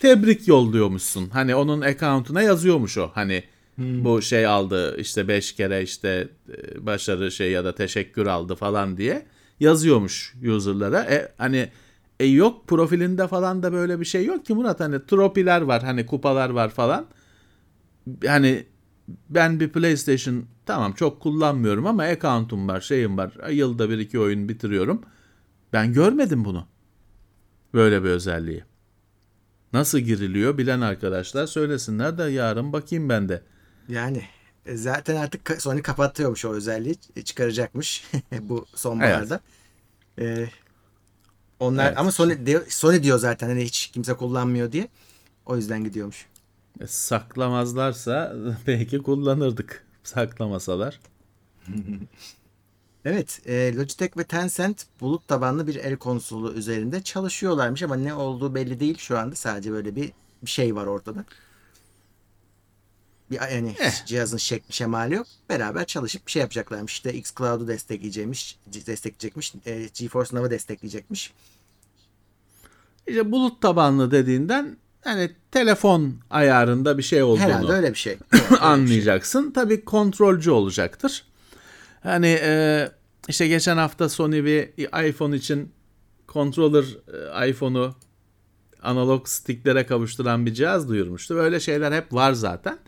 tebrik 0.00 0.48
yolluyormuşsun. 0.48 1.28
Hani 1.30 1.54
onun 1.54 1.80
account'una 1.80 2.42
yazıyormuş 2.42 2.98
o. 2.98 3.10
Hani 3.14 3.44
bu 3.78 4.22
şey 4.22 4.46
aldı 4.46 4.96
işte 4.98 5.28
5 5.28 5.52
kere 5.52 5.82
işte 5.82 6.28
e, 6.48 6.86
başarı 6.86 7.32
şey 7.32 7.50
ya 7.50 7.64
da 7.64 7.74
teşekkür 7.74 8.26
aldı 8.26 8.54
falan 8.54 8.96
diye 8.96 9.26
yazıyormuş 9.60 10.34
user'lara. 10.54 11.00
E, 11.00 11.32
hani 11.38 11.68
e 12.20 12.26
yok 12.26 12.68
profilinde 12.68 13.28
falan 13.28 13.62
da 13.62 13.72
böyle 13.72 14.00
bir 14.00 14.04
şey 14.04 14.24
yok 14.24 14.46
ki 14.46 14.54
Murat 14.54 14.80
hani 14.80 15.06
tropiler 15.06 15.60
var 15.60 15.82
hani 15.82 16.06
kupalar 16.06 16.50
var 16.50 16.68
falan. 16.68 17.06
Hani 18.26 18.66
ben 19.30 19.60
bir 19.60 19.68
PlayStation 19.68 20.44
tamam 20.66 20.92
çok 20.92 21.20
kullanmıyorum 21.20 21.86
ama 21.86 22.02
account'um 22.02 22.68
var 22.68 22.80
şeyim 22.80 23.18
var. 23.18 23.50
Yılda 23.50 23.90
bir 23.90 23.98
iki 23.98 24.20
oyun 24.20 24.48
bitiriyorum. 24.48 25.02
Ben 25.72 25.92
görmedim 25.92 26.44
bunu. 26.44 26.66
Böyle 27.74 28.04
bir 28.04 28.08
özelliği. 28.08 28.64
Nasıl 29.72 29.98
giriliyor 29.98 30.58
bilen 30.58 30.80
arkadaşlar 30.80 31.46
söylesinler 31.46 32.18
de 32.18 32.22
yarın 32.24 32.72
bakayım 32.72 33.08
ben 33.08 33.28
de. 33.28 33.42
Yani 33.88 34.22
e, 34.66 34.76
zaten 34.76 35.16
artık 35.16 35.62
Sony 35.62 35.82
kapatıyormuş 35.82 36.44
o 36.44 36.52
özelliği. 36.54 36.94
e, 37.16 37.22
Çıkaracakmış 37.22 38.04
bu 38.40 38.66
sonbaharda. 38.74 39.40
Ee, 40.18 40.48
onlar 41.60 41.86
Evet. 41.88 41.98
ama 41.98 42.12
Sony 42.12 42.46
diyor, 42.46 42.62
Sony 42.68 43.02
diyor 43.02 43.18
zaten 43.18 43.48
hani 43.48 43.64
hiç 43.64 43.86
kimse 43.86 44.14
kullanmıyor 44.14 44.72
diye. 44.72 44.88
O 45.46 45.56
yüzden 45.56 45.84
gidiyormuş. 45.84 46.26
E, 46.80 46.86
saklamazlarsa 46.86 48.36
belki 48.66 48.98
kullanırdık. 48.98 49.86
Saklamasalar. 50.02 51.00
Evet, 53.04 53.40
e, 53.46 53.74
Logitech 53.76 54.16
ve 54.16 54.24
Tencent 54.24 54.86
bulut 55.00 55.28
tabanlı 55.28 55.66
bir 55.66 55.74
el 55.74 55.96
konsolu 55.96 56.52
üzerinde 56.52 57.02
çalışıyorlarmış 57.02 57.82
ama 57.82 57.96
ne 57.96 58.14
olduğu 58.14 58.54
belli 58.54 58.80
değil 58.80 58.98
şu 58.98 59.18
anda. 59.18 59.34
Sadece 59.34 59.72
böyle 59.72 59.96
bir, 59.96 60.12
bir 60.42 60.50
şey 60.50 60.74
var 60.74 60.86
ortada. 60.86 61.24
Bir 63.30 63.40
yani 63.40 63.76
Eh. 63.80 64.06
cihazın 64.06 64.36
şekli 64.36 64.72
şemali 64.72 65.14
yok. 65.14 65.26
Beraber 65.48 65.84
çalışıp 65.86 66.26
bir 66.26 66.32
şey 66.32 66.40
yapacaklarmış. 66.40 66.92
İşte 66.92 67.14
xCloud'u 67.14 67.68
destekleyecekmiş, 67.68 68.58
destekleyecekmiş, 68.86 69.54
e, 69.66 69.88
GeForce 69.94 70.36
Now'ı 70.36 70.50
destekleyecekmiş. 70.50 71.32
İşte 73.06 73.32
bulut 73.32 73.60
tabanlı 73.62 74.10
dediğinden 74.10 74.76
hani 75.04 75.30
telefon 75.50 76.14
ayarında 76.30 76.98
bir 76.98 77.02
şey 77.02 77.22
olduğunu 77.22 77.42
Herhalde 77.42 77.72
öyle 77.72 77.90
bir 77.90 77.98
şey. 77.98 78.18
Şey. 78.48 78.58
anlayacaksın. 78.60 79.50
Tabii 79.50 79.84
kontrolcü 79.84 80.50
olacaktır. 80.50 81.24
Hani 82.02 82.38
e, 82.42 82.88
işte 83.28 83.48
geçen 83.48 83.76
hafta 83.76 84.08
Sony 84.08 84.44
bir 84.44 84.68
iPhone 85.08 85.36
için 85.36 85.72
controller 86.28 86.84
e, 87.42 87.48
iPhone'u 87.48 87.94
analog 88.82 89.28
sticklere 89.28 89.86
kavuşturan 89.86 90.46
bir 90.46 90.54
cihaz 90.54 90.88
duyurmuştu. 90.88 91.34
Böyle 91.34 91.60
şeyler 91.60 91.92
hep 91.92 92.12
var 92.12 92.32
zaten. 92.32 92.78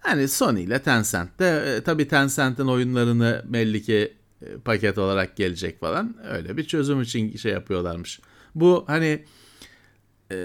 Hani 0.00 0.28
Sony 0.28 0.62
ile 0.62 0.82
Tencent 0.82 1.38
de 1.38 1.76
e, 1.76 1.82
tabii 1.82 2.08
Tencent'in 2.08 2.66
oyunlarını 2.66 3.42
belli 3.44 3.82
ki 3.82 4.14
e, 4.42 4.56
paket 4.64 4.98
olarak 4.98 5.36
gelecek 5.36 5.80
falan. 5.80 6.16
Öyle 6.30 6.56
bir 6.56 6.64
çözüm 6.64 7.02
için 7.02 7.36
şey 7.36 7.52
yapıyorlarmış. 7.52 8.20
Bu 8.54 8.84
hani 8.86 9.24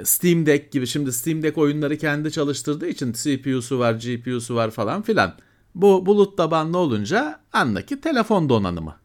Steam 0.05 0.45
Deck 0.45 0.71
gibi 0.71 0.87
şimdi 0.87 1.13
Steam 1.13 1.43
Deck 1.43 1.57
oyunları 1.57 1.97
kendi 1.97 2.31
çalıştırdığı 2.31 2.87
için 2.87 3.13
CPU'su 3.13 3.79
var, 3.79 3.93
GPU'su 3.93 4.55
var 4.55 4.71
falan 4.71 5.01
filan. 5.01 5.37
Bu 5.75 6.05
bulut 6.05 6.37
tabanlı 6.37 6.77
olunca 6.77 7.39
andaki 7.53 8.01
telefon 8.01 8.49
donanımı 8.49 8.95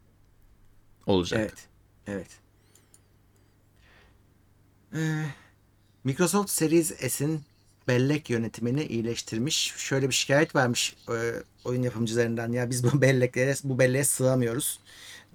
olacak. 1.06 1.40
Evet. 1.40 1.68
Evet. 2.06 2.28
Ee, 4.94 5.24
Microsoft 6.04 6.50
Series 6.50 7.12
S'in 7.12 7.40
bellek 7.88 8.30
yönetimini 8.30 8.84
iyileştirmiş. 8.84 9.74
Şöyle 9.76 10.08
bir 10.08 10.14
şikayet 10.14 10.54
varmış 10.54 10.96
e, 11.08 11.32
oyun 11.64 11.82
yapımcılarından. 11.82 12.52
Ya 12.52 12.70
biz 12.70 12.84
bu 12.84 13.00
belleklere 13.00 13.54
bu 13.64 13.78
belleğe 13.78 14.04
sığamıyoruz 14.04 14.80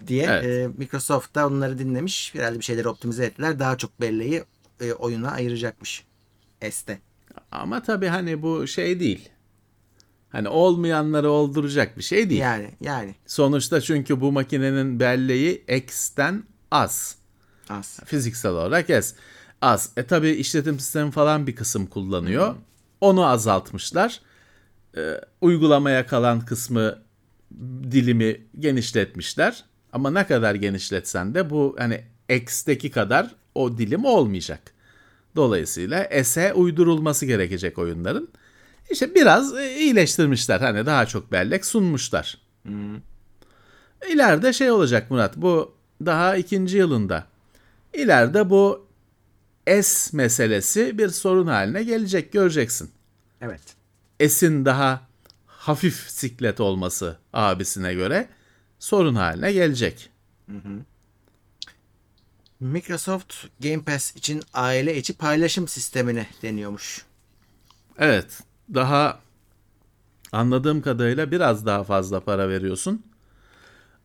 diye. 0.08 0.26
Evet. 0.30 0.46
E, 0.46 0.70
Microsoft 0.78 1.36
da 1.36 1.48
onları 1.48 1.80
dinlemiş. 1.80 2.36
Herhalde 2.36 2.60
bir 2.60 2.64
şeyleri 2.64 2.88
optimize 2.88 3.26
ettiler. 3.26 3.60
Daha 3.60 3.78
çok 3.78 4.02
belleği 4.02 4.44
e, 4.82 4.94
oyuna 4.94 5.32
ayıracakmış. 5.32 6.06
S'te. 6.72 7.00
Ama 7.52 7.84
tabii 7.84 8.08
hani 8.08 8.42
bu 8.42 8.68
şey 8.68 9.00
değil. 9.00 9.30
Hani 10.30 10.50
olmayanları 10.50 11.32
olduracak 11.32 11.98
bir 11.98 12.04
şey 12.04 12.30
değil. 12.30 12.42
Yani 12.42 12.72
yani 12.82 13.16
Sonuçta 13.26 13.82
çünkü 13.82 14.22
bu 14.22 14.32
makinenin 14.32 15.00
belleği 15.00 15.66
X'ten 15.68 16.44
az. 16.72 17.16
az. 17.70 18.00
Fiziksel 18.06 18.52
olarak 18.52 18.88
S. 18.88 19.16
Az. 19.62 19.92
E 19.98 20.04
tabi 20.06 20.30
işletim 20.30 20.80
sistemi 20.80 21.12
falan 21.12 21.48
bir 21.48 21.56
kısım 21.56 21.86
kullanıyor. 21.88 22.56
Onu 23.02 23.26
azaltmışlar. 23.26 24.22
E, 24.98 25.22
uygulamaya 25.42 26.08
kalan 26.08 26.46
kısmı 26.46 27.00
dilimi 27.92 28.42
genişletmişler. 28.60 29.64
Ama 29.94 30.12
ne 30.12 30.28
kadar 30.28 30.56
genişletsen 30.56 31.34
de 31.36 31.50
bu 31.50 31.76
hani 31.80 32.04
X'teki 32.30 32.92
kadar 32.92 33.36
o 33.56 33.78
dilim 33.78 34.06
olmayacak. 34.06 34.62
Dolayısıyla 35.36 36.24
S'e 36.24 36.54
uydurulması 36.54 37.26
gerekecek 37.26 37.78
oyunların. 37.78 38.30
İşte 38.92 39.16
biraz 39.16 39.58
e, 39.58 39.76
iyileştirmişler. 39.76 40.60
Hani 40.60 40.86
daha 40.86 41.06
çok 41.06 41.32
bellek 41.32 41.66
sunmuşlar. 41.66 42.38
İleride 44.10 44.54
şey 44.54 44.72
olacak 44.72 45.12
Murat. 45.12 45.38
Bu 45.38 45.76
daha 46.06 46.36
ikinci 46.36 46.78
yılında. 46.78 47.28
İleride 47.94 48.50
bu 48.50 48.88
S 49.82 50.18
meselesi 50.18 50.98
bir 50.98 51.10
sorun 51.10 51.48
haline 51.48 51.84
gelecek 51.84 52.32
göreceksin. 52.32 52.92
Evet. 53.42 53.62
S'in 54.32 54.66
daha 54.66 55.08
hafif 55.48 56.10
siklet 56.10 56.60
olması 56.60 57.18
abisine 57.34 57.94
göre 57.94 58.28
sorun 58.80 59.16
haline 59.16 59.52
gelecek. 59.54 60.10
Microsoft 62.66 63.34
Game 63.60 63.84
Pass 63.84 64.16
için 64.16 64.44
aile 64.54 64.98
içi 64.98 65.18
paylaşım 65.18 65.68
sistemini 65.68 66.28
deniyormuş. 66.42 67.06
Evet, 68.00 68.44
daha 68.74 69.20
anladığım 70.32 70.82
kadarıyla 70.82 71.32
biraz 71.32 71.66
daha 71.66 71.84
fazla 71.84 72.20
para 72.20 72.50
veriyorsun. 72.50 73.04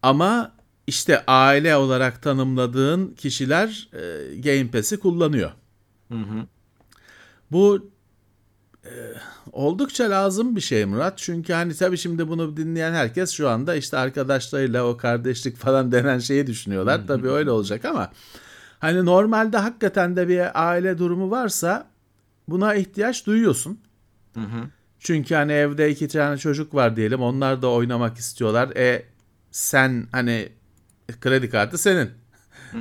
Ama 0.03 0.53
işte 0.87 1.25
aile 1.27 1.77
olarak 1.77 2.23
tanımladığın 2.23 3.15
kişiler 3.15 3.89
e, 3.93 4.37
Game 4.37 4.71
Pass'i 4.71 4.99
kullanıyor. 4.99 5.51
Bu 7.53 7.91
e, 8.85 8.93
oldukça 9.53 10.11
lazım 10.11 10.57
bir 10.57 10.61
şey 10.61 10.85
Murat. 10.85 11.19
Çünkü 11.19 11.53
hani 11.53 11.75
tabii 11.75 11.99
şimdi 11.99 12.29
bunu 12.29 12.57
dinleyen 12.57 12.93
herkes 12.93 13.31
şu 13.31 13.49
anda 13.49 13.75
işte 13.75 13.99
arkadaşlarıyla 13.99 14.85
o 14.85 14.97
kardeşlik 14.97 15.57
falan 15.57 15.93
denen 15.93 16.19
şeyi 16.19 16.47
düşünüyorlar. 16.47 17.07
Tabii 17.07 17.29
öyle 17.29 17.51
olacak 17.51 17.85
ama 17.85 18.11
hani 18.81 19.05
normalde 19.05 19.57
hakikaten 19.59 20.17
de 20.17 20.29
bir 20.29 20.69
aile 20.71 20.99
durumu 20.99 21.31
varsa 21.31 21.87
buna 22.49 22.75
ihtiyaç 22.75 23.27
duyuyorsun. 23.27 23.81
Çünkü 24.99 25.35
hani 25.35 25.53
evde 25.53 25.91
iki 25.91 26.09
tane 26.09 26.39
çocuk 26.39 26.75
var 26.75 26.97
diyelim. 26.97 27.21
Onlar 27.21 27.63
da 27.63 27.71
oynamak 27.71 28.17
istiyorlar. 28.17 28.77
E 28.77 29.03
sen 29.51 30.07
hani 30.13 30.49
kredi 31.21 31.51
kartı 31.51 31.79
senin. 31.79 32.11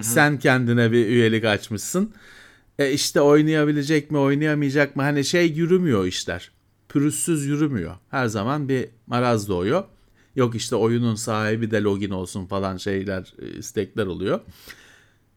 Sen 0.02 0.40
kendine 0.40 0.92
bir 0.92 1.06
üyelik 1.08 1.46
açmışsın. 1.46 2.14
E 2.80 2.92
işte 2.92 3.22
oynayabilecek 3.22 4.12
mi, 4.12 4.18
oynayamayacak 4.18 4.96
mı? 4.96 5.02
Hani 5.04 5.26
şey 5.26 5.52
yürümüyor 5.52 6.06
işler. 6.06 6.52
Pürüzsüz 6.90 7.46
yürümüyor. 7.46 7.96
Her 8.10 8.28
zaman 8.28 8.70
bir 8.70 8.90
maraz 9.08 9.50
doğuyor. 9.50 9.84
Yok 10.36 10.56
işte 10.56 10.76
oyunun 10.76 11.16
sahibi 11.16 11.72
de 11.72 11.82
login 11.82 12.10
olsun 12.10 12.46
falan 12.46 12.78
şeyler, 12.78 13.34
e, 13.42 13.48
istekler 13.58 14.06
oluyor. 14.06 14.40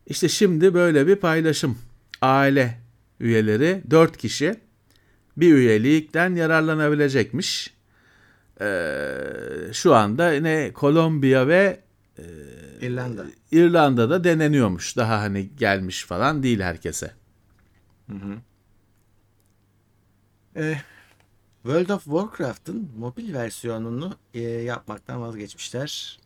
İşte 0.06 0.28
şimdi 0.28 0.74
böyle 0.74 1.06
bir 1.06 1.16
paylaşım. 1.16 1.78
Aile 2.20 2.78
üyeleri 3.20 3.82
4 3.90 4.16
kişi 4.16 4.54
bir 5.36 5.54
üyelikten 5.54 6.34
yararlanabilecekmiş. 6.34 7.74
Ee, 8.60 9.14
şu 9.72 9.94
anda 9.94 10.30
ne 10.30 10.72
Kolombiya 10.72 11.48
ve 11.48 11.80
İrlanda. 12.80 13.24
İrlanda'da 13.52 14.24
deneniyormuş. 14.24 14.96
Daha 14.96 15.20
hani 15.20 15.50
gelmiş 15.56 16.04
falan 16.04 16.42
değil 16.42 16.60
herkese. 16.60 17.10
Ee, 20.56 20.74
World 21.62 21.88
of 21.88 22.04
Warcraft'ın 22.04 22.90
mobil 22.98 23.34
versiyonunu 23.34 24.16
e, 24.34 24.40
yapmaktan 24.40 25.20
vazgeçmişler. 25.20 26.20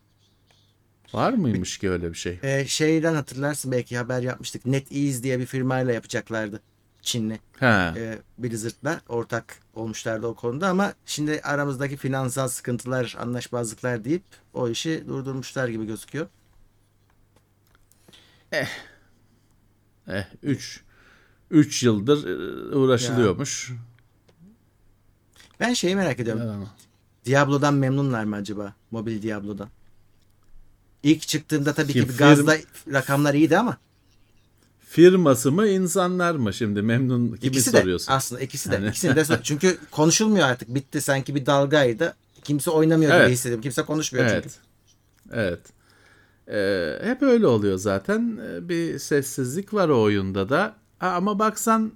Var 1.13 1.33
mıymış 1.33 1.79
ki 1.79 1.91
öyle 1.91 2.11
bir 2.11 2.17
şey? 2.17 2.39
Ee, 2.43 2.65
şeyden 2.67 3.15
hatırlarsın 3.15 3.73
belki 3.73 3.97
haber 3.97 4.23
yapmıştık. 4.23 4.67
NetEase 4.67 5.23
diye 5.23 5.39
bir 5.39 5.47
firmayla 5.47 5.93
yapacaklardı. 5.93 6.61
Çinli. 7.03 7.41
Ha. 7.61 7.95
e, 7.97 8.19
Blizzard'la 8.39 9.01
ortak 9.09 9.59
olmuşlardı 9.75 10.27
o 10.27 10.35
konuda 10.35 10.69
ama 10.69 10.93
şimdi 11.07 11.41
aramızdaki 11.41 11.97
finansal 11.97 12.49
sıkıntılar, 12.49 13.17
anlaşmazlıklar 13.19 14.05
deyip 14.05 14.23
o 14.55 14.69
işi 14.69 15.05
durdurmuşlar 15.09 15.69
gibi 15.69 15.87
gözüküyor. 15.87 16.27
Eh 18.53 18.67
3 20.43 20.81
3 21.51 21.83
yıldır 21.83 22.27
e, 22.27 22.77
uğraşılıyormuş. 22.77 23.73
Ben 25.61 25.73
şeyi 25.73 25.97
merak 25.97 26.21
ediyorum. 26.21 26.69
Diablo'dan 27.25 27.75
memnunlar 27.75 28.25
mı 28.25 28.37
acaba? 28.37 28.75
Mobil 28.91 29.23
Diablo'dan. 29.23 29.69
İlk 31.07 31.29
çıktığında 31.29 31.73
tabii 31.73 31.93
ki 31.93 32.01
Kim- 32.01 32.09
bir 32.09 32.17
gazla 32.19 32.57
rakamlar 32.93 33.35
iyiydi 33.35 33.59
ama 33.59 33.77
Firması 34.89 35.53
mı 35.53 35.69
insanlar 35.69 36.35
mı 36.35 36.53
şimdi 36.55 36.83
memnun 36.83 37.27
kimi 37.27 37.39
ikisi 37.51 37.73
de 37.73 37.81
soruyorsun? 37.81 38.13
aslında 38.13 38.41
ikisi 38.41 38.71
de. 38.71 38.77
Hani- 38.77 38.89
İkisini 38.89 39.17
de 39.17 39.25
sor- 39.25 39.39
çünkü 39.43 39.79
konuşulmuyor 39.91 40.49
artık. 40.49 40.75
Bitti 40.75 41.01
sanki 41.01 41.35
bir 41.35 41.47
dalgaydı. 41.47 42.15
Kimse 42.45 42.71
oynamıyor 42.71 43.13
Evet. 43.13 43.25
gibi 43.27 43.33
hissediyorum. 43.33 43.63
Kimse 43.63 43.83
konuşmuyor 43.83 44.27
çünkü. 44.29 44.49
Evet. 44.49 44.59
Evet. 45.33 45.61
Ee, 46.49 47.07
hep 47.09 47.23
öyle 47.23 47.47
oluyor 47.47 47.79
zaten. 47.79 48.39
Ee, 48.49 48.69
Bir 48.69 48.99
sessizlik 48.99 49.75
var 49.75 49.89
o 49.89 50.01
oyunda 50.03 50.49
da. 50.49 50.77
Ha, 50.99 51.09
ama 51.09 51.39
baksan 51.39 51.93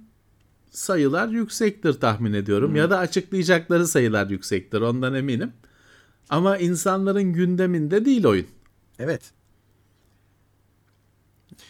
sayılar 0.71 1.27
yüksektir 1.27 1.93
tahmin 1.93 2.33
ediyorum. 2.33 2.75
Ya 2.75 2.89
da 2.89 2.97
açıklayacakları 2.97 3.87
sayılar 3.87 4.29
yüksektir 4.29 4.81
ondan 4.81 5.13
eminim. 5.15 5.51
Ama 6.29 6.57
insanların 6.57 7.33
gündeminde 7.33 8.05
değil 8.05 8.25
oyun. 8.25 8.47
Evet. 9.01 9.21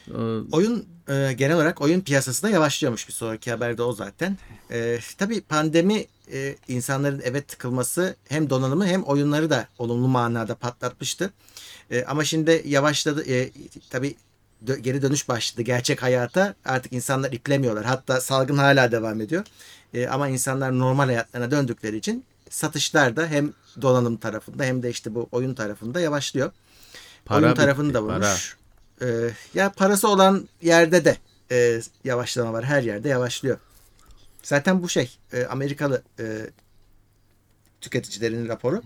Ee, 0.07 0.13
Oyun 0.51 0.85
e, 1.09 1.33
genel 1.33 1.55
olarak 1.55 1.81
oyun 1.81 2.01
piyasasında 2.01 2.51
yavaşlıyormuş 2.51 3.07
bir 3.07 3.13
sonraki 3.13 3.51
haberde 3.51 3.83
o 3.83 3.93
zaten. 3.93 4.37
E, 4.71 4.99
tabii 5.17 5.41
pandemi 5.41 6.05
e, 6.33 6.55
insanların 6.67 7.21
eve 7.21 7.41
tıkılması 7.41 8.15
hem 8.29 8.49
donanımı 8.49 8.87
hem 8.87 9.03
oyunları 9.03 9.49
da 9.49 9.67
olumlu 9.77 10.07
manada 10.07 10.55
patlatmıştı. 10.55 11.33
E, 11.91 12.03
ama 12.03 12.23
şimdi 12.23 12.61
yavaşladı. 12.65 13.31
E, 13.31 13.51
tabii 13.89 14.15
dö- 14.65 14.79
geri 14.79 15.01
dönüş 15.01 15.29
başladı 15.29 15.61
gerçek 15.61 16.03
hayata. 16.03 16.55
Artık 16.65 16.93
insanlar 16.93 17.31
iplemiyorlar. 17.31 17.85
Hatta 17.85 18.21
salgın 18.21 18.57
hala 18.57 18.91
devam 18.91 19.21
ediyor. 19.21 19.45
E, 19.93 20.07
ama 20.07 20.27
insanlar 20.29 20.79
normal 20.79 21.05
hayatlarına 21.05 21.51
döndükleri 21.51 21.97
için 21.97 22.25
satışlar 22.49 23.15
da 23.15 23.27
hem 23.27 23.53
donanım 23.81 24.17
tarafında 24.17 24.63
hem 24.63 24.83
de 24.83 24.89
işte 24.89 25.15
bu 25.15 25.27
oyun 25.31 25.53
tarafında 25.53 25.99
yavaşlıyor. 25.99 26.51
Para 27.25 27.45
oyun 27.45 27.55
tarafını 27.55 27.85
bitti, 27.85 27.93
da 27.93 28.07
para. 28.07 28.15
vurmuş. 28.27 28.57
Ee, 29.01 29.29
ya 29.53 29.71
parası 29.71 30.07
olan 30.07 30.47
yerde 30.61 31.05
de 31.05 31.17
e, 31.51 31.81
yavaşlama 32.03 32.53
var. 32.53 32.63
Her 32.65 32.83
yerde 32.83 33.09
yavaşlıyor. 33.09 33.57
Zaten 34.43 34.83
bu 34.83 34.89
şey 34.89 35.17
e, 35.33 35.45
Amerikalı 35.45 36.01
e, 36.19 36.25
tüketicilerin 37.81 38.47
raporu. 38.47 38.81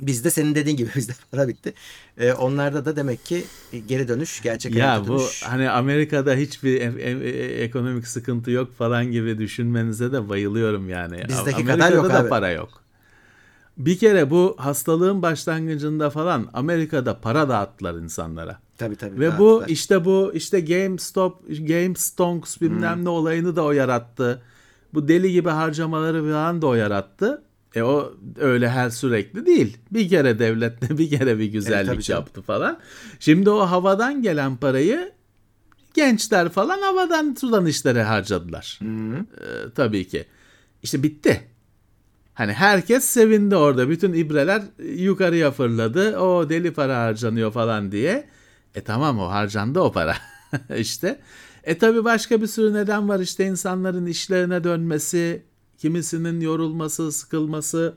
Bizde 0.00 0.30
senin 0.30 0.54
dediğin 0.54 0.76
gibi 0.76 0.90
bizde 0.96 1.12
para 1.30 1.48
bitti. 1.48 1.74
E, 2.18 2.32
onlarda 2.32 2.84
da 2.84 2.96
demek 2.96 3.24
ki 3.24 3.44
geri 3.86 4.08
dönüş, 4.08 4.42
gerçek 4.42 4.74
Ya 4.74 5.02
bu 5.08 5.18
dönüş. 5.18 5.42
hani 5.42 5.70
Amerika'da 5.70 6.34
hiçbir 6.34 6.80
e- 6.80 7.02
e- 7.02 7.28
e- 7.30 7.62
ekonomik 7.64 8.06
sıkıntı 8.06 8.50
yok 8.50 8.76
falan 8.76 9.06
gibi 9.12 9.38
düşünmenize 9.38 10.12
de 10.12 10.28
bayılıyorum 10.28 10.88
yani. 10.88 11.28
Bizdeki 11.28 11.56
Amerika'da 11.56 11.76
kadar 11.78 11.92
yok 11.92 12.08
da 12.08 12.18
abi. 12.18 12.28
para 12.28 12.50
yok. 12.50 12.82
Bir 13.86 13.98
kere 13.98 14.30
bu 14.30 14.54
hastalığın 14.58 15.22
başlangıcında 15.22 16.10
falan 16.10 16.48
Amerika'da 16.52 17.20
para 17.20 17.48
dağıttılar 17.48 17.94
insanlara. 17.94 18.58
Tabii 18.78 18.96
tabii. 18.96 19.20
Ve 19.20 19.38
bu 19.38 19.50
dağıttılar. 19.50 19.68
işte 19.68 20.04
bu 20.04 20.30
işte 20.34 20.60
GameStop, 20.60 21.42
GameStonks 21.68 22.60
bilmem 22.60 22.96
Hmm. 22.96 23.04
ne 23.04 23.08
olayını 23.08 23.56
da 23.56 23.64
o 23.64 23.72
yarattı. 23.72 24.42
Bu 24.94 25.08
deli 25.08 25.32
gibi 25.32 25.48
harcamaları 25.48 26.22
falan 26.32 26.62
da 26.62 26.66
o 26.66 26.74
yarattı. 26.74 27.42
E 27.74 27.82
o 27.82 28.14
öyle 28.40 28.68
her 28.68 28.90
sürekli 28.90 29.46
değil. 29.46 29.76
Bir 29.90 30.08
kere 30.08 30.38
devlet 30.38 30.98
bir 30.98 31.10
kere 31.10 31.38
bir 31.38 31.44
güzellik 31.46 32.02
canım. 32.02 32.20
yaptı 32.20 32.42
falan. 32.42 32.78
Şimdi 33.20 33.50
o 33.50 33.60
havadan 33.60 34.22
gelen 34.22 34.56
parayı 34.56 35.12
gençler 35.94 36.48
falan 36.48 36.82
havadan 36.82 37.34
sudan 37.40 37.66
işlere 37.66 38.02
harcadılar. 38.02 38.78
E, 38.82 39.70
tabii 39.74 40.08
ki. 40.08 40.24
İşte 40.82 41.02
bitti. 41.02 41.49
Hani 42.40 42.52
herkes 42.52 43.04
sevindi 43.04 43.56
orada. 43.56 43.88
Bütün 43.88 44.12
ibreler 44.12 44.62
yukarıya 44.78 45.50
fırladı. 45.50 46.18
O 46.18 46.48
deli 46.48 46.72
para 46.72 47.02
harcanıyor 47.02 47.52
falan 47.52 47.92
diye. 47.92 48.28
E 48.74 48.80
tamam 48.80 49.18
o 49.18 49.30
harcandı 49.30 49.80
o 49.80 49.92
para. 49.92 50.16
işte. 50.76 51.20
E 51.64 51.78
tabi 51.78 52.04
başka 52.04 52.42
bir 52.42 52.46
sürü 52.46 52.74
neden 52.74 53.08
var 53.08 53.20
işte 53.20 53.46
insanların 53.46 54.06
işlerine 54.06 54.64
dönmesi, 54.64 55.42
kimisinin 55.78 56.40
yorulması, 56.40 57.12
sıkılması 57.12 57.94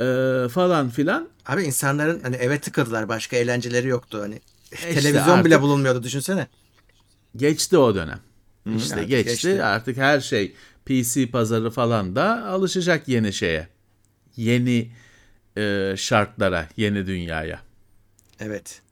e, 0.00 0.04
falan 0.48 0.88
filan. 0.88 1.28
Abi 1.46 1.62
insanların 1.62 2.20
hani 2.20 2.36
eve 2.36 2.58
tıkıldılar. 2.58 3.08
Başka 3.08 3.36
eğlenceleri 3.36 3.88
yoktu. 3.88 4.18
Hani 4.22 4.40
işte 4.72 4.94
televizyon 4.94 5.44
bile 5.44 5.60
bulunmuyordu 5.60 6.02
düşünsene. 6.02 6.46
Geçti 7.36 7.78
o 7.78 7.94
dönem. 7.94 8.20
işte 8.76 8.94
artık 8.94 9.08
geçti. 9.08 9.30
geçti. 9.30 9.64
Artık 9.64 9.96
her 9.96 10.20
şey 10.20 10.54
PC 10.86 11.30
pazarı 11.30 11.70
falan 11.70 12.16
da 12.16 12.46
alışacak 12.46 13.08
yeni 13.08 13.32
şeye. 13.32 13.68
Yeni 14.36 14.90
e, 15.56 15.94
şartlara, 15.96 16.68
yeni 16.76 17.06
dünyaya. 17.06 17.60
Evet. 18.40 18.82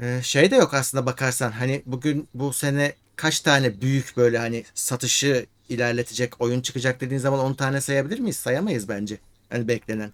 Ee, 0.00 0.20
şey 0.22 0.50
de 0.50 0.56
yok 0.56 0.74
aslında 0.74 1.06
bakarsan 1.06 1.50
hani 1.50 1.82
bugün 1.86 2.28
bu 2.34 2.52
sene 2.52 2.94
kaç 3.16 3.40
tane 3.40 3.80
büyük 3.80 4.16
böyle 4.16 4.38
hani 4.38 4.64
satışı 4.74 5.46
ilerletecek 5.68 6.40
oyun 6.40 6.60
çıkacak 6.60 7.00
dediğin 7.00 7.20
zaman 7.20 7.40
10 7.40 7.54
tane 7.54 7.80
sayabilir 7.80 8.18
miyiz? 8.18 8.36
Sayamayız 8.36 8.88
bence. 8.88 9.18
Yani 9.52 9.68
beklenen. 9.68 10.12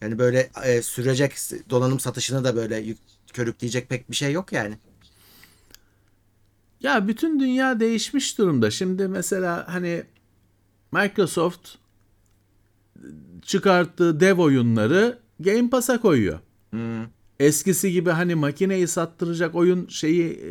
Yani 0.00 0.18
böyle 0.18 0.50
e, 0.64 0.82
sürecek 0.82 1.36
donanım 1.70 2.00
satışını 2.00 2.44
da 2.44 2.56
böyle 2.56 2.76
yük, 2.76 2.98
körükleyecek 3.32 3.88
pek 3.88 4.10
bir 4.10 4.16
şey 4.16 4.32
yok 4.32 4.52
yani. 4.52 4.78
Ya 6.80 7.08
bütün 7.08 7.40
dünya 7.40 7.80
değişmiş 7.80 8.38
durumda. 8.38 8.70
Şimdi 8.70 9.08
mesela 9.08 9.64
hani 9.68 10.04
Microsoft 10.92 11.68
çıkarttığı 13.42 14.20
dev 14.20 14.38
oyunları 14.38 15.18
Game 15.40 15.70
Pass'a 15.70 16.00
koyuyor. 16.00 16.38
Eskisi 17.40 17.92
gibi 17.92 18.10
hani 18.10 18.34
makineyi 18.34 18.88
sattıracak 18.88 19.54
oyun 19.54 19.86
şeyi 19.88 20.32
e, 20.32 20.48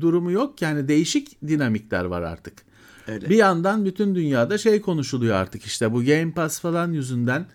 durumu 0.00 0.30
yok 0.30 0.58
ki 0.58 0.66
hani 0.66 0.88
değişik 0.88 1.42
dinamikler 1.46 2.04
var 2.04 2.22
artık. 2.22 2.54
Öyle. 3.08 3.28
Bir 3.28 3.36
yandan 3.36 3.84
bütün 3.84 4.14
dünyada 4.14 4.58
şey 4.58 4.80
konuşuluyor 4.80 5.36
artık 5.36 5.62
işte 5.62 5.92
bu 5.92 6.04
Game 6.04 6.32
Pass 6.32 6.60
falan 6.60 6.92
yüzünden 6.92 7.46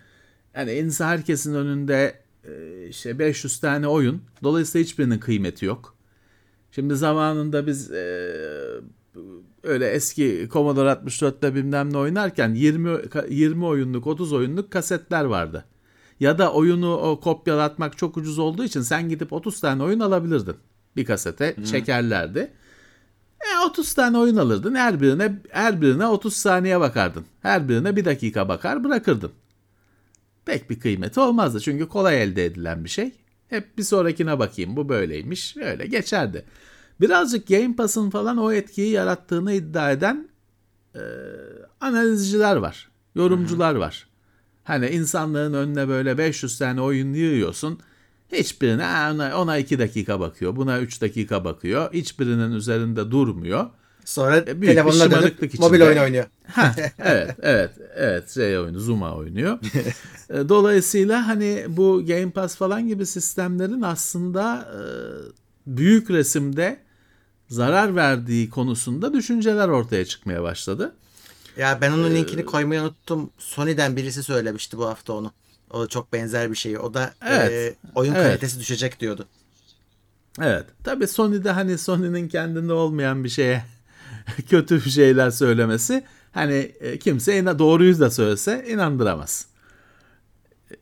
yani 0.55 0.73
insan 0.73 1.07
herkesin 1.07 1.53
önünde 1.53 2.19
e, 2.43 2.87
işte 2.87 3.19
500 3.19 3.59
tane 3.59 3.87
oyun. 3.87 4.21
Dolayısıyla 4.43 4.83
hiçbirinin 4.85 5.19
kıymeti 5.19 5.65
yok. 5.65 5.95
Şimdi 6.79 6.95
zamanında 6.95 7.67
biz 7.67 7.91
e, 7.91 8.31
öyle 9.63 9.89
eski 9.89 10.49
Commodore 10.53 10.89
64'te 10.89 11.55
bilmem 11.55 11.93
ne 11.93 11.97
oynarken 11.97 12.53
20 12.53 12.89
20 13.29 13.65
oyunluk 13.65 14.07
30 14.07 14.33
oyunluk 14.33 14.71
kasetler 14.71 15.23
vardı. 15.23 15.65
Ya 16.19 16.37
da 16.37 16.53
oyunu 16.53 16.97
o 16.97 17.19
kopyalatmak 17.19 17.97
çok 17.97 18.17
ucuz 18.17 18.39
olduğu 18.39 18.63
için 18.63 18.81
sen 18.81 19.09
gidip 19.09 19.33
30 19.33 19.59
tane 19.59 19.83
oyun 19.83 19.99
alabilirdin. 19.99 20.55
Bir 20.95 21.05
kasete 21.05 21.55
çekerlerdi. 21.65 22.51
E 23.41 23.65
30 23.69 23.93
tane 23.93 24.17
oyun 24.17 24.35
alırdın. 24.35 24.75
Her 24.75 25.01
birine 25.01 25.39
her 25.49 25.81
birine 25.81 26.07
30 26.07 26.33
saniye 26.33 26.79
bakardın. 26.79 27.25
Her 27.41 27.69
birine 27.69 27.95
bir 27.95 28.05
dakika 28.05 28.49
bakar 28.49 28.83
bırakırdın. 28.83 29.31
Pek 30.45 30.69
bir 30.69 30.79
kıymeti 30.79 31.19
olmazdı 31.19 31.59
çünkü 31.59 31.87
kolay 31.87 32.23
elde 32.23 32.45
edilen 32.45 32.83
bir 32.83 32.89
şey. 32.89 33.11
Hep 33.49 33.77
bir 33.77 33.83
sonrakine 33.83 34.39
bakayım 34.39 34.75
bu 34.75 34.89
böyleymiş 34.89 35.57
öyle 35.57 35.85
geçerdi. 35.87 36.45
Birazcık 37.01 37.47
Game 37.47 37.75
Pass'ın 37.75 38.09
falan 38.09 38.37
o 38.37 38.51
etkiyi 38.51 38.91
yarattığını 38.91 39.53
iddia 39.53 39.91
eden 39.91 40.29
e, 40.95 41.01
analizciler 41.81 42.55
var. 42.55 42.89
Yorumcular 43.15 43.75
var. 43.75 44.07
Hani 44.63 44.87
insanların 44.89 45.53
önüne 45.53 45.87
böyle 45.87 46.17
500 46.17 46.57
tane 46.57 46.81
oyun 46.81 47.13
yığıyorsun. 47.13 47.79
Hiçbirine 48.31 48.85
"Aa, 48.85 49.11
ona, 49.13 49.41
ona 49.41 49.57
2 49.57 49.79
dakika 49.79 50.19
bakıyor. 50.19 50.55
Buna 50.55 50.79
3 50.79 51.01
dakika 51.01 51.45
bakıyor. 51.45 51.93
Hiçbirinin 51.93 52.51
üzerinde 52.51 53.11
durmuyor. 53.11 53.69
Sonra 54.09 54.37
E, 54.37 54.61
büyük 54.61 54.75
telefonuna 54.75 55.11
dönüp 55.11 55.59
mobil 55.59 55.81
oyun 55.81 55.97
oynuyor. 55.97 56.25
Ha, 56.47 56.75
evet, 56.99 57.35
evet, 57.41 57.71
evet. 57.95 58.29
Şey 58.29 58.57
oyunu, 58.59 58.79
Zuma 58.79 59.15
oynuyor. 59.15 59.59
E, 60.29 60.49
Dolayısıyla 60.49 61.27
hani 61.27 61.65
bu 61.69 62.05
Game 62.05 62.31
Pass 62.31 62.55
falan 62.55 62.87
gibi 62.87 63.05
sistemlerin 63.05 63.81
aslında 63.81 64.67
e, 64.73 64.79
büyük 65.67 66.09
resimde 66.11 66.79
zarar 67.49 67.95
verdiği 67.95 68.49
konusunda 68.49 69.13
düşünceler 69.13 69.67
ortaya 69.67 70.05
çıkmaya 70.05 70.43
başladı. 70.43 70.95
Ya 71.57 71.77
ben 71.81 71.91
onun 71.91 72.15
linkini 72.15 72.45
koymayı 72.45 72.81
unuttum. 72.81 73.29
Sony'den 73.37 73.95
birisi 73.95 74.23
söylemişti 74.23 74.77
bu 74.77 74.85
hafta 74.85 75.13
onu. 75.13 75.31
O 75.69 75.87
çok 75.87 76.13
benzer 76.13 76.51
bir 76.51 76.55
şey. 76.55 76.77
O 76.77 76.93
da 76.93 77.13
Evet. 77.27 77.51
e, 77.51 77.75
oyun 77.95 78.13
Evet. 78.13 78.27
kalitesi 78.27 78.59
düşecek 78.59 78.99
diyordu. 78.99 79.25
Evet. 80.41 80.65
Tabii 80.83 81.07
Sony'de 81.07 81.51
hani 81.51 81.77
Sony'nin 81.77 82.27
kendinde 82.27 82.73
olmayan 82.73 83.23
bir 83.23 83.29
şeye 83.29 83.63
kötü 84.49 84.91
şeyler 84.91 85.31
söylemesi 85.31 86.03
hani 86.31 86.71
e, 86.79 86.99
kimse 86.99 87.39
ina 87.39 87.59
doğruyu 87.59 87.99
da 87.99 88.11
söylese 88.11 88.65
inandıramaz 88.69 89.45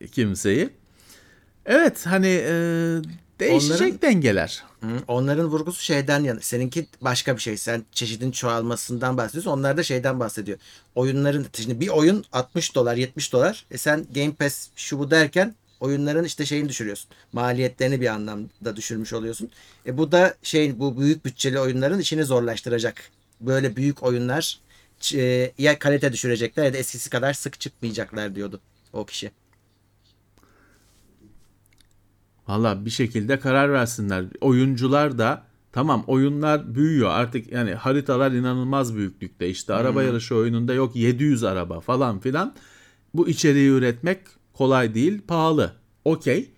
e, 0.02 0.08
kimseyi. 0.08 0.70
Evet 1.66 2.06
hani 2.06 2.28
e, 2.28 2.52
değişecek 3.40 3.82
Onların- 3.82 4.02
dengeler. 4.02 4.64
Onların 5.08 5.46
vurgusu 5.46 5.84
şeyden 5.84 6.24
yana. 6.24 6.40
Seninki 6.42 6.88
başka 7.02 7.36
bir 7.36 7.42
şey. 7.42 7.58
Sen 7.58 7.86
çeşidin 7.92 8.32
çoğalmasından 8.32 9.18
bahsediyorsun. 9.18 9.52
Onlar 9.52 9.78
da 9.78 9.84
şeyden 9.84 10.20
bahsediyor. 10.20 10.58
Oyunların 10.96 11.46
şimdi 11.54 11.80
bir 11.80 11.88
oyun 11.88 12.26
60 12.34 12.76
dolar 12.76 12.96
70 12.96 13.34
dolar. 13.34 13.66
E 13.72 13.78
sen 13.78 14.06
Game 14.16 14.32
Pass 14.32 14.68
şu 14.76 15.00
bu 15.00 15.12
derken 15.12 15.56
oyunların 15.80 16.24
işte 16.24 16.46
şeyini 16.46 16.70
düşürüyorsun. 16.70 17.10
Maliyetlerini 17.34 18.02
bir 18.02 18.08
anlamda 18.08 18.76
düşürmüş 18.76 19.14
oluyorsun. 19.14 19.50
E 19.86 19.98
bu 19.98 20.12
da 20.12 20.36
şey 20.44 20.80
bu 20.80 21.00
büyük 21.00 21.26
bütçeli 21.26 21.60
oyunların 21.60 22.00
işini 22.00 22.24
zorlaştıracak. 22.24 23.10
Böyle 23.42 23.76
büyük 23.76 24.04
oyunlar 24.04 24.60
e, 25.14 25.54
ya 25.58 25.80
kalite 25.80 26.14
düşürecekler 26.14 26.66
ya 26.66 26.74
da 26.74 26.78
eskisi 26.78 27.10
kadar 27.10 27.34
sık 27.34 27.60
çıkmayacaklar 27.60 28.36
diyordu 28.36 28.62
o 28.94 29.06
kişi. 29.06 29.32
Valla 32.48 32.86
bir 32.86 32.90
şekilde 32.90 33.40
karar 33.40 33.74
versinler. 33.74 34.26
Oyuncular 34.42 35.18
da 35.18 35.44
tamam 35.72 36.04
oyunlar 36.08 36.76
büyüyor 36.76 37.10
artık 37.10 37.52
yani 37.52 37.74
haritalar 37.74 38.32
inanılmaz 38.32 38.96
büyüklükte. 38.96 39.50
İşte 39.50 39.74
araba 39.74 40.04
yarışı 40.04 40.36
oyununda 40.36 40.74
yok 40.74 40.96
700 40.96 41.44
araba 41.44 41.80
falan 41.80 42.20
filan. 42.20 42.56
Bu 43.14 43.28
içeriği 43.28 43.70
üretmek 43.70 44.20
kolay 44.54 44.94
değil, 44.94 45.22
pahalı. 45.28 45.74
Okey. 46.06 46.52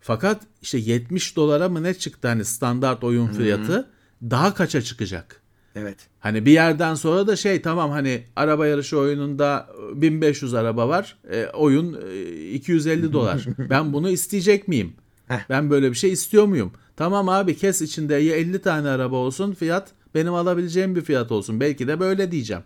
Fakat 0.00 0.42
işte 0.62 0.78
70 0.78 1.36
dolara 1.36 1.68
mı 1.68 1.82
ne 1.82 1.94
çıktı 1.94 2.28
hani 2.28 2.44
standart 2.44 3.04
oyun 3.04 3.28
fiyatı 3.28 3.90
daha 4.22 4.54
kaça 4.54 4.82
çıkacak? 4.82 5.41
Evet. 5.76 5.96
Hani 6.20 6.46
bir 6.46 6.52
yerden 6.52 6.94
sonra 6.94 7.26
da 7.26 7.36
şey 7.36 7.62
tamam 7.62 7.90
hani 7.90 8.24
araba 8.36 8.66
yarışı 8.66 8.98
oyununda 8.98 9.68
1500 9.94 10.54
araba 10.54 10.88
var. 10.88 11.16
E, 11.30 11.46
oyun 11.46 12.00
e, 12.12 12.50
250 12.50 13.12
dolar. 13.12 13.46
ben 13.58 13.92
bunu 13.92 14.10
isteyecek 14.10 14.68
miyim? 14.68 14.92
Heh. 15.28 15.40
Ben 15.48 15.70
böyle 15.70 15.90
bir 15.90 15.96
şey 15.96 16.12
istiyor 16.12 16.44
muyum? 16.44 16.72
Tamam 16.96 17.28
abi 17.28 17.56
kes 17.56 17.82
içinde 17.82 18.14
ya 18.14 18.36
50 18.36 18.62
tane 18.62 18.88
araba 18.88 19.16
olsun 19.16 19.52
fiyat 19.54 19.92
benim 20.14 20.34
alabileceğim 20.34 20.96
bir 20.96 21.00
fiyat 21.00 21.32
olsun. 21.32 21.60
Belki 21.60 21.88
de 21.88 22.00
böyle 22.00 22.30
diyeceğim. 22.30 22.62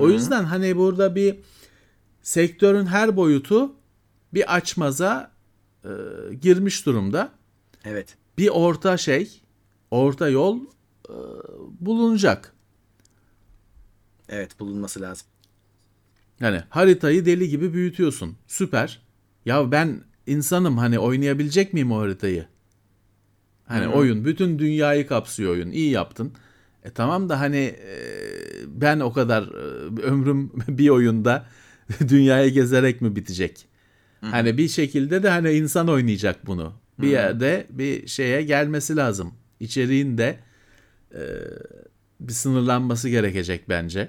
O 0.00 0.08
yüzden 0.08 0.44
hani 0.44 0.76
burada 0.76 1.14
bir 1.14 1.36
sektörün 2.22 2.86
her 2.86 3.16
boyutu 3.16 3.72
bir 4.34 4.54
açmaza 4.54 5.30
e, 5.84 5.88
girmiş 6.42 6.86
durumda. 6.86 7.30
Evet. 7.84 8.16
Bir 8.38 8.48
orta 8.48 8.96
şey, 8.96 9.40
orta 9.90 10.28
yol 10.28 10.60
e, 11.08 11.16
bulunacak. 11.80 12.52
Evet 14.28 14.60
bulunması 14.60 15.00
lazım. 15.00 15.26
Yani 16.40 16.62
haritayı 16.68 17.26
deli 17.26 17.48
gibi 17.48 17.72
büyütüyorsun. 17.72 18.36
Süper. 18.46 19.02
Ya 19.44 19.72
ben 19.72 20.00
insanım 20.26 20.78
hani 20.78 20.98
oynayabilecek 20.98 21.72
miyim 21.72 21.92
o 21.92 22.00
haritayı? 22.00 22.46
Hani 23.66 23.88
oyun 23.88 24.24
bütün 24.24 24.58
dünyayı 24.58 25.06
kapsıyor 25.06 25.52
oyun. 25.52 25.70
İyi 25.70 25.90
yaptın. 25.90 26.32
E 26.84 26.90
tamam 26.90 27.28
da 27.28 27.40
hani 27.40 27.56
e, 27.56 27.98
ben 28.66 29.00
o 29.00 29.12
kadar 29.12 29.42
e, 29.42 30.02
ömrüm 30.02 30.52
bir 30.68 30.88
oyunda 30.88 31.46
dünyayı 32.08 32.52
gezerek 32.52 33.00
mi 33.00 33.16
bitecek? 33.16 33.66
Hani 34.20 34.58
bir 34.58 34.68
şekilde 34.68 35.22
de 35.22 35.30
hani 35.30 35.50
insan 35.52 35.88
oynayacak 35.88 36.46
bunu. 36.46 36.72
Bir 36.98 37.08
yerde 37.08 37.66
bir 37.70 38.06
şeye 38.06 38.42
gelmesi 38.42 38.96
lazım. 38.96 39.34
İçeriğin 39.60 40.18
de 40.18 40.38
e, 41.16 41.22
bir 42.20 42.32
sınırlanması 42.32 43.08
gerekecek 43.08 43.68
bence. 43.68 44.08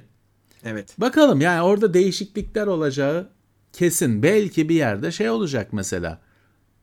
Evet. 0.63 0.95
Bakalım 0.97 1.41
yani 1.41 1.61
orada 1.61 1.93
değişiklikler 1.93 2.67
olacağı 2.67 3.29
kesin. 3.73 4.23
Belki 4.23 4.69
bir 4.69 4.75
yerde 4.75 5.11
şey 5.11 5.29
olacak 5.29 5.73
mesela. 5.73 6.21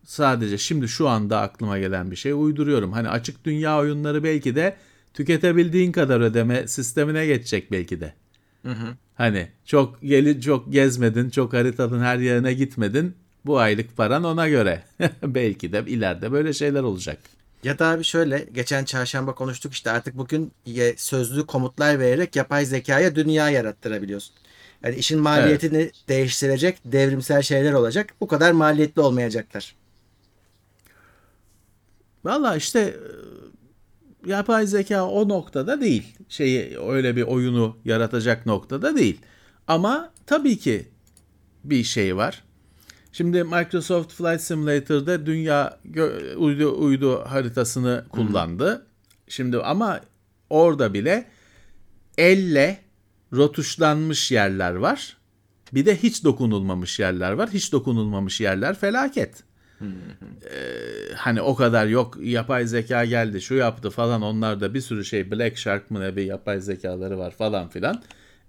Sadece 0.04 0.58
şimdi 0.58 0.88
şu 0.88 1.08
anda 1.08 1.40
aklıma 1.40 1.78
gelen 1.78 2.10
bir 2.10 2.16
şey 2.16 2.32
uyduruyorum. 2.32 2.92
Hani 2.92 3.08
açık 3.08 3.44
dünya 3.44 3.78
oyunları 3.78 4.24
belki 4.24 4.54
de 4.54 4.76
tüketebildiğin 5.14 5.92
kadar 5.92 6.20
ödeme 6.20 6.68
sistemine 6.68 7.26
geçecek 7.26 7.72
belki 7.72 8.00
de. 8.00 8.14
Hani 9.14 9.48
çok 9.64 10.02
geli 10.02 10.40
çok 10.40 10.72
gezmedin, 10.72 11.30
çok 11.30 11.52
haritanın 11.52 12.00
her 12.00 12.18
yerine 12.18 12.54
gitmedin. 12.54 13.14
Bu 13.46 13.58
aylık 13.58 13.96
paran 13.96 14.24
ona 14.24 14.48
göre. 14.48 14.82
belki 15.22 15.72
de 15.72 15.84
ileride 15.86 16.32
böyle 16.32 16.52
şeyler 16.52 16.82
olacak. 16.82 17.18
Ya 17.64 17.78
da 17.78 17.86
abi 17.86 18.04
şöyle 18.04 18.46
geçen 18.52 18.84
çarşamba 18.84 19.34
konuştuk 19.34 19.72
işte 19.72 19.90
artık 19.90 20.18
bugün 20.18 20.52
sözlü 20.96 21.46
komutlar 21.46 21.98
vererek 22.00 22.36
yapay 22.36 22.64
zekaya 22.64 23.16
dünya 23.16 23.50
yarattırabiliyorsun. 23.50 24.34
Yani 24.82 24.94
işin 24.94 25.20
maliyetini 25.20 25.90
değiştirecek 26.08 26.78
devrimsel 26.84 27.42
şeyler 27.42 27.72
olacak. 27.72 28.14
Bu 28.20 28.28
kadar 28.28 28.52
maliyetli 28.52 29.02
olmayacaklar. 29.02 29.74
Valla 32.24 32.56
işte 32.56 32.80
e, 32.80 34.30
yapay 34.30 34.66
zeka 34.66 35.06
o 35.06 35.28
noktada 35.28 35.80
değil. 35.80 36.16
Şeyi 36.28 36.78
öyle 36.78 37.16
bir 37.16 37.22
oyunu 37.22 37.76
yaratacak 37.84 38.46
noktada 38.46 38.96
değil. 38.96 39.20
Ama 39.68 40.12
tabii 40.26 40.58
ki 40.58 40.88
bir 41.64 41.84
şey 41.84 42.16
var. 42.16 42.44
Şimdi 43.16 43.44
Microsoft 43.44 44.12
Flight 44.12 44.40
Simulator'da 44.40 45.26
dünya 45.26 45.78
uydu 46.36 46.78
uydu 46.78 47.24
haritasını 47.26 48.04
kullandı. 48.10 48.86
Şimdi 49.28 49.58
ama 49.58 50.00
orada 50.50 50.94
bile 50.94 51.26
elle 52.18 52.78
rotuşlanmış 53.32 54.32
yerler 54.32 54.74
var. 54.74 55.16
Bir 55.74 55.86
de 55.86 55.96
hiç 55.96 56.24
dokunulmamış 56.24 56.98
yerler 56.98 57.32
var. 57.32 57.50
Hiç 57.50 57.72
dokunulmamış 57.72 58.40
yerler 58.40 58.74
felaket. 58.78 59.42
Ee, 59.80 59.86
hani 61.16 61.42
o 61.42 61.54
kadar 61.54 61.86
yok 61.86 62.18
yapay 62.22 62.66
zeka 62.66 63.04
geldi 63.04 63.40
şu 63.40 63.54
yaptı 63.54 63.90
falan 63.90 64.22
onlarda 64.22 64.74
bir 64.74 64.80
sürü 64.80 65.04
şey 65.04 65.30
Black 65.30 65.58
Shark 65.58 65.90
mı 65.90 66.00
ne 66.00 66.16
bir 66.16 66.24
yapay 66.24 66.60
zekaları 66.60 67.18
var 67.18 67.30
falan 67.30 67.68
filan. 67.68 68.02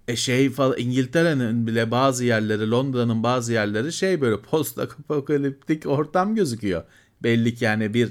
E 0.08 0.16
şey 0.16 0.50
falan 0.50 0.78
İngiltere'nin 0.78 1.66
bile 1.66 1.90
bazı 1.90 2.24
yerleri 2.24 2.70
Londra'nın 2.70 3.22
bazı 3.22 3.52
yerleri 3.52 3.92
şey 3.92 4.20
böyle 4.20 4.40
post 4.40 4.78
apokaliptik 4.78 5.86
ortam 5.86 6.34
gözüküyor. 6.34 6.84
Belli 7.22 7.54
ki 7.54 7.64
yani 7.64 7.94
bir 7.94 8.10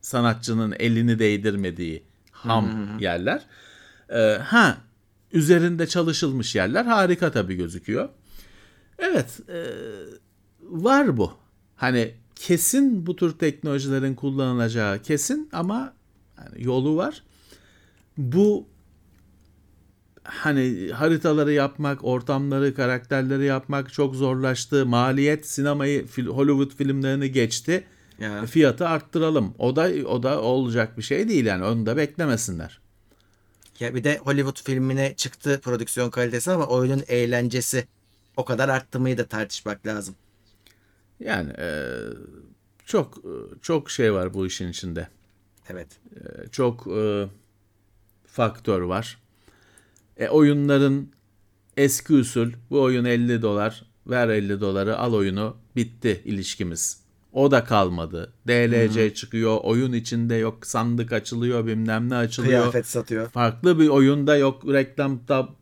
sanatçının 0.00 0.74
elini 0.78 1.18
değdirmediği 1.18 2.02
ham 2.32 2.98
yerler. 3.00 3.46
Ee, 4.08 4.38
ha 4.42 4.78
üzerinde 5.32 5.86
çalışılmış 5.86 6.54
yerler 6.54 6.84
harika 6.84 7.30
tabii 7.32 7.54
gözüküyor. 7.54 8.08
Evet 8.98 9.40
e, 9.48 9.64
var 10.62 11.16
bu. 11.16 11.32
Hani 11.76 12.14
kesin 12.34 13.06
bu 13.06 13.16
tür 13.16 13.38
teknolojilerin 13.38 14.14
kullanılacağı 14.14 15.02
kesin 15.02 15.48
ama 15.52 15.94
yani 16.38 16.64
yolu 16.64 16.96
var. 16.96 17.22
Bu 18.16 18.66
hani 20.24 20.90
haritaları 20.92 21.52
yapmak, 21.52 22.04
ortamları, 22.04 22.74
karakterleri 22.74 23.44
yapmak 23.44 23.92
çok 23.92 24.14
zorlaştı. 24.14 24.86
Maliyet 24.86 25.46
sinemayı, 25.46 26.06
Hollywood 26.26 26.76
filmlerini 26.76 27.32
geçti. 27.32 27.84
Ya. 28.18 28.46
Fiyatı 28.46 28.88
arttıralım. 28.88 29.54
O 29.58 29.76
da 29.76 29.90
o 30.06 30.22
da 30.22 30.42
olacak 30.42 30.98
bir 30.98 31.02
şey 31.02 31.28
değil 31.28 31.44
yani. 31.44 31.64
Onu 31.64 31.86
da 31.86 31.96
beklemesinler. 31.96 32.80
Ya 33.80 33.94
bir 33.94 34.04
de 34.04 34.18
Hollywood 34.18 34.62
filmine 34.64 35.14
çıktı 35.16 35.60
prodüksiyon 35.64 36.10
kalitesi 36.10 36.50
ama 36.50 36.66
oyunun 36.66 37.02
eğlencesi 37.08 37.86
o 38.36 38.44
kadar 38.44 38.68
arttı 38.68 39.00
mıyı 39.00 39.18
da 39.18 39.26
tartışmak 39.26 39.86
lazım. 39.86 40.14
Yani 41.20 41.52
e, 41.58 41.96
çok 42.86 43.22
çok 43.62 43.90
şey 43.90 44.12
var 44.12 44.34
bu 44.34 44.46
işin 44.46 44.68
içinde. 44.68 45.08
Evet. 45.68 45.88
E, 46.16 46.48
çok 46.48 46.86
e, 46.86 47.26
faktör 48.26 48.80
var. 48.80 49.23
E, 50.16 50.28
oyunların 50.28 51.08
eski 51.76 52.14
usul 52.14 52.50
bu 52.70 52.82
oyun 52.82 53.04
50 53.04 53.42
dolar 53.42 53.84
ver 54.06 54.28
50 54.28 54.60
doları 54.60 54.98
al 54.98 55.14
oyunu 55.14 55.56
bitti 55.76 56.22
ilişkimiz. 56.24 57.04
O 57.32 57.50
da 57.50 57.64
kalmadı. 57.64 58.32
DLC 58.48 59.14
çıkıyor 59.14 59.58
oyun 59.62 59.92
içinde 59.92 60.34
yok 60.34 60.66
sandık 60.66 61.12
açılıyor 61.12 61.66
bilmem 61.66 62.10
ne 62.10 62.16
açılıyor. 62.16 62.60
Kıyafet 62.60 62.86
satıyor. 62.86 63.28
Farklı 63.28 63.78
bir 63.78 63.88
oyunda 63.88 64.36
yok 64.36 64.62
reklam 64.72 65.20
tab- 65.28 65.52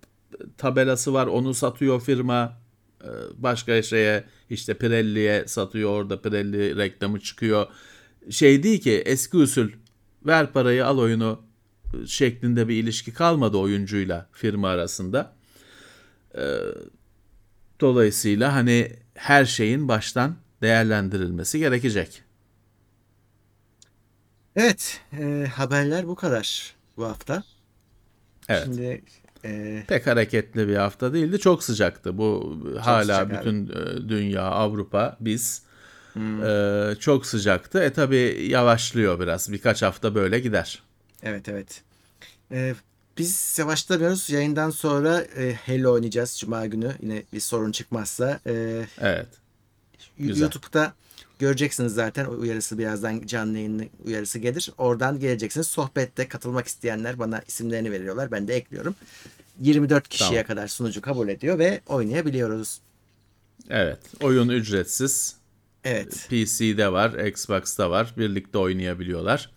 tabelası 0.57 1.15
var 1.15 1.27
onu 1.27 1.55
satıyor 1.55 2.01
firma 2.01 2.63
Ee, 3.05 3.09
başka 3.37 3.83
şeye 3.83 4.25
işte 4.51 4.75
Pirelli'ye 4.75 5.45
satıyor 5.47 5.91
orada 5.91 6.23
Pirelli 6.23 6.77
reklamı 6.77 7.21
çıkıyor. 7.21 7.67
Şey 8.31 8.63
değil 8.63 8.81
ki 8.81 9.03
eski 9.07 9.37
usul 9.37 9.69
ver 10.27 10.53
parayı 10.53 10.87
al 10.87 10.99
oyunu 10.99 11.41
şeklinde 12.07 12.69
bir 12.69 12.83
ilişki 12.83 13.15
kalmadı 13.15 13.57
oyuncuyla 13.57 14.29
firma 14.33 14.69
arasında. 14.69 15.33
Ee, 16.35 16.59
dolayısıyla 17.81 18.55
hani 18.55 18.93
her 19.15 19.45
şeyin 19.45 19.89
baştan 19.89 20.37
değerlendirilmesi 20.63 21.59
gerekecek. 21.59 22.23
Evet. 24.57 25.01
e, 25.19 25.47
haberler 25.55 26.09
bu 26.09 26.15
kadar 26.15 26.75
bu 26.97 27.05
hafta. 27.05 27.43
Evet. 28.49 28.65
Şimdi 28.65 29.03
e, 29.45 29.83
Pek 29.89 30.07
hareketli 30.07 30.69
bir 30.69 30.77
hafta 30.77 31.13
değildi. 31.13 31.39
Çok 31.39 31.65
sıcaktı. 31.65 32.19
Bu 32.19 32.59
hala 32.81 33.03
sıcak 33.03 33.21
abi. 33.21 33.39
bütün 33.39 33.67
e, 33.69 34.09
dünya, 34.09 34.43
Avrupa, 34.43 35.17
biz 35.21 35.63
e, 36.17 36.95
çok 37.01 37.27
sıcaktı. 37.27 37.83
E 37.83 37.93
tabi 37.93 38.47
yavaşlıyor 38.49 39.21
biraz. 39.21 39.53
Birkaç 39.53 39.83
hafta 39.83 40.15
böyle 40.15 40.41
gider. 40.41 40.83
Evet 41.23 41.49
evet. 41.49 41.83
E, 42.53 42.75
biz 43.19 43.57
yavaşlamıyoruz. 43.59 44.31
Yayından 44.31 44.71
sonra 44.71 45.21
e, 45.21 45.55
Halo 45.67 45.93
oynayacağız 45.93 46.39
Cuma 46.39 46.67
günü. 46.67 46.93
Yine 47.03 47.23
bir 47.33 47.41
sorun 47.41 47.73
çıkmazsa. 47.73 48.41
E, 48.47 48.85
Evet. 49.01 49.29
Güzel. 50.19 50.43
YouTube'da 50.43 50.93
göreceksiniz 51.39 51.95
zaten. 51.95 52.25
O 52.25 52.31
uyarısı 52.31 52.79
birazdan 52.79 53.27
canlı 53.27 53.57
yayın 53.59 53.91
uyarısı 54.05 54.39
gelir. 54.39 54.71
Oradan 54.79 55.21
geleceksiniz. 55.21 55.67
Sohbette 55.67 56.29
katılmak 56.29 56.67
isteyenler 56.67 57.19
bana 57.19 57.43
isimlerini 57.49 57.93
veriyorlar. 57.93 58.31
Ben 58.31 58.49
de 58.49 58.55
ekliyorum. 58.55 58.95
24 59.61 60.09
kişiye 60.09 60.31
Tamam. 60.31 60.47
kadar 60.47 60.69
sunucu 60.69 61.01
kabul 61.01 61.29
ediyor 61.29 61.59
ve 61.59 61.81
oynayabiliyoruz. 61.87 62.81
Evet. 63.71 63.99
Oyun 64.23 64.49
ücretsiz. 64.49 65.37
Evet. 65.85 66.27
PC'de 66.31 66.93
var, 66.93 67.27
Xbox'ta 67.27 67.91
var. 67.91 68.15
Birlikte 68.17 68.59
oynayabiliyorlar. 68.59 69.51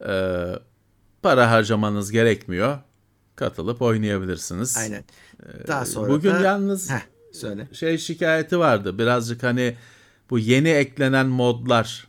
E, 0.00 0.12
para 1.28 1.50
harcamanız 1.50 2.10
gerekmiyor. 2.12 2.78
Katılıp 3.36 3.82
oynayabilirsiniz. 3.82 4.76
Aynen. 4.76 5.04
Daha 5.66 5.86
sonra 5.86 6.10
Bugün 6.10 6.30
da... 6.30 6.40
yalnız 6.40 6.90
Heh, 6.90 7.00
söyle. 7.32 7.68
şey 7.72 7.98
şikayeti 7.98 8.58
vardı. 8.58 8.98
Birazcık 8.98 9.42
hani 9.42 9.76
bu 10.30 10.38
yeni 10.38 10.68
eklenen 10.68 11.26
modlar 11.26 12.08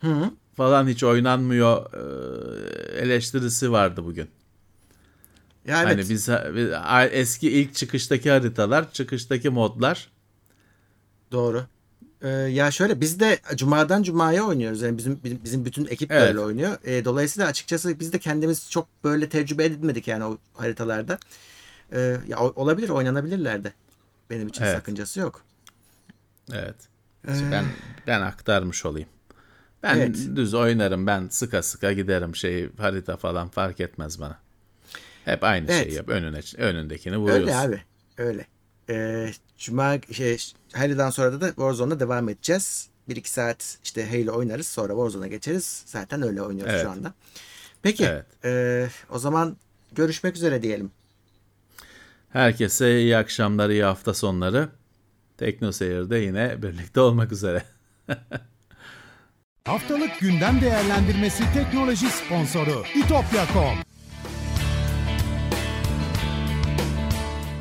Hı. 0.00 0.30
falan 0.56 0.88
hiç 0.88 1.04
oynanmıyor 1.04 1.92
e, 1.94 2.98
eleştirisi 2.98 3.72
vardı 3.72 4.04
bugün. 4.04 4.28
Ya 5.66 5.78
evet. 5.82 5.86
Hani 5.86 5.98
biz, 5.98 6.10
biz- 6.10 6.72
eski 7.10 7.50
ilk 7.50 7.74
çıkıştaki 7.74 8.30
haritalar, 8.30 8.92
çıkıştaki 8.92 9.50
modlar 9.50 10.10
Doğru. 11.32 11.64
Ee, 12.22 12.28
ya 12.28 12.70
şöyle 12.70 13.00
biz 13.00 13.20
de 13.20 13.38
cumadan 13.54 14.02
cumaya 14.02 14.44
oynuyoruz. 14.46 14.82
Yani 14.82 14.98
bizim 14.98 15.20
bizim, 15.24 15.64
bütün 15.64 15.86
ekip 15.86 16.10
Evet. 16.12 16.22
böyle 16.28 16.40
oynuyor. 16.40 16.78
Ee, 16.84 17.04
dolayısıyla 17.04 17.48
açıkçası 17.48 18.00
biz 18.00 18.12
de 18.12 18.18
kendimiz 18.18 18.70
çok 18.70 18.88
böyle 19.04 19.28
tecrübe 19.28 19.64
edinmedik 19.64 20.08
yani 20.08 20.24
o 20.24 20.38
haritalarda. 20.54 21.18
Ee, 21.92 22.16
ya 22.28 22.38
olabilir, 22.40 22.88
oynanabilirler 22.88 23.64
de. 23.64 23.72
Benim 24.30 24.48
için 24.48 24.64
Evet. 24.64 24.76
sakıncası 24.76 25.20
yok. 25.20 25.42
evet. 26.52 26.76
Ben 27.52 27.64
ben 28.06 28.20
aktarmış 28.20 28.86
olayım. 28.86 29.08
Ben 29.82 29.96
Evet. 29.96 30.16
düz 30.36 30.54
oynarım. 30.54 31.06
Ben 31.06 31.28
sıka 31.28 31.62
sıka 31.62 31.92
giderim 31.92 32.36
şey 32.36 32.70
harita 32.76 33.16
falan 33.16 33.48
fark 33.48 33.80
etmez 33.80 34.20
bana. 34.20 34.38
Hep 35.24 35.44
aynı 35.44 35.72
Evet. 35.72 35.84
şeyi 35.84 35.94
yap. 35.94 36.08
Önüne 36.08 36.40
önündekini 36.58 37.16
vuruyorsun. 37.18 37.42
Öyle 37.46 37.56
abi. 37.56 37.82
Öyle. 38.18 38.46
Ee, 38.90 39.30
Cuma 39.58 39.98
şey 40.12 40.38
Halo'dan 40.72 41.10
sonra 41.10 41.40
da 41.40 41.48
Warzone'da 41.48 42.00
devam 42.00 42.28
edeceğiz. 42.28 42.88
1-2 43.08 43.28
saat 43.28 43.78
işte 43.84 44.08
Halo 44.10 44.38
oynarız 44.38 44.66
sonra 44.66 44.92
Warzone'a 44.92 45.26
geçeriz. 45.26 45.82
Zaten 45.86 46.22
öyle 46.22 46.42
oynuyoruz 46.42 46.72
Evet. 46.74 46.82
şu 46.84 46.90
anda. 46.90 47.14
Peki. 47.82 48.04
Evet. 48.04 48.26
ee, 48.44 48.88
o 49.10 49.18
zaman 49.18 49.56
görüşmek 49.92 50.36
üzere 50.36 50.62
diyelim. 50.62 50.90
Herkese 52.32 53.00
iyi 53.00 53.16
akşamlar, 53.16 53.70
iyi 53.70 53.84
hafta 53.84 54.14
sonları. 54.14 54.68
Tekno 55.38 55.72
Seyir'de 55.72 56.18
yine 56.18 56.62
birlikte 56.62 57.00
olmak 57.00 57.32
üzere. 57.32 57.62
Haftalık 59.64 60.20
gündem 60.20 60.60
değerlendirmesi 60.60 61.44
teknoloji 61.54 62.10
sponsoru 62.10 62.84
itopya.com. 62.94 63.89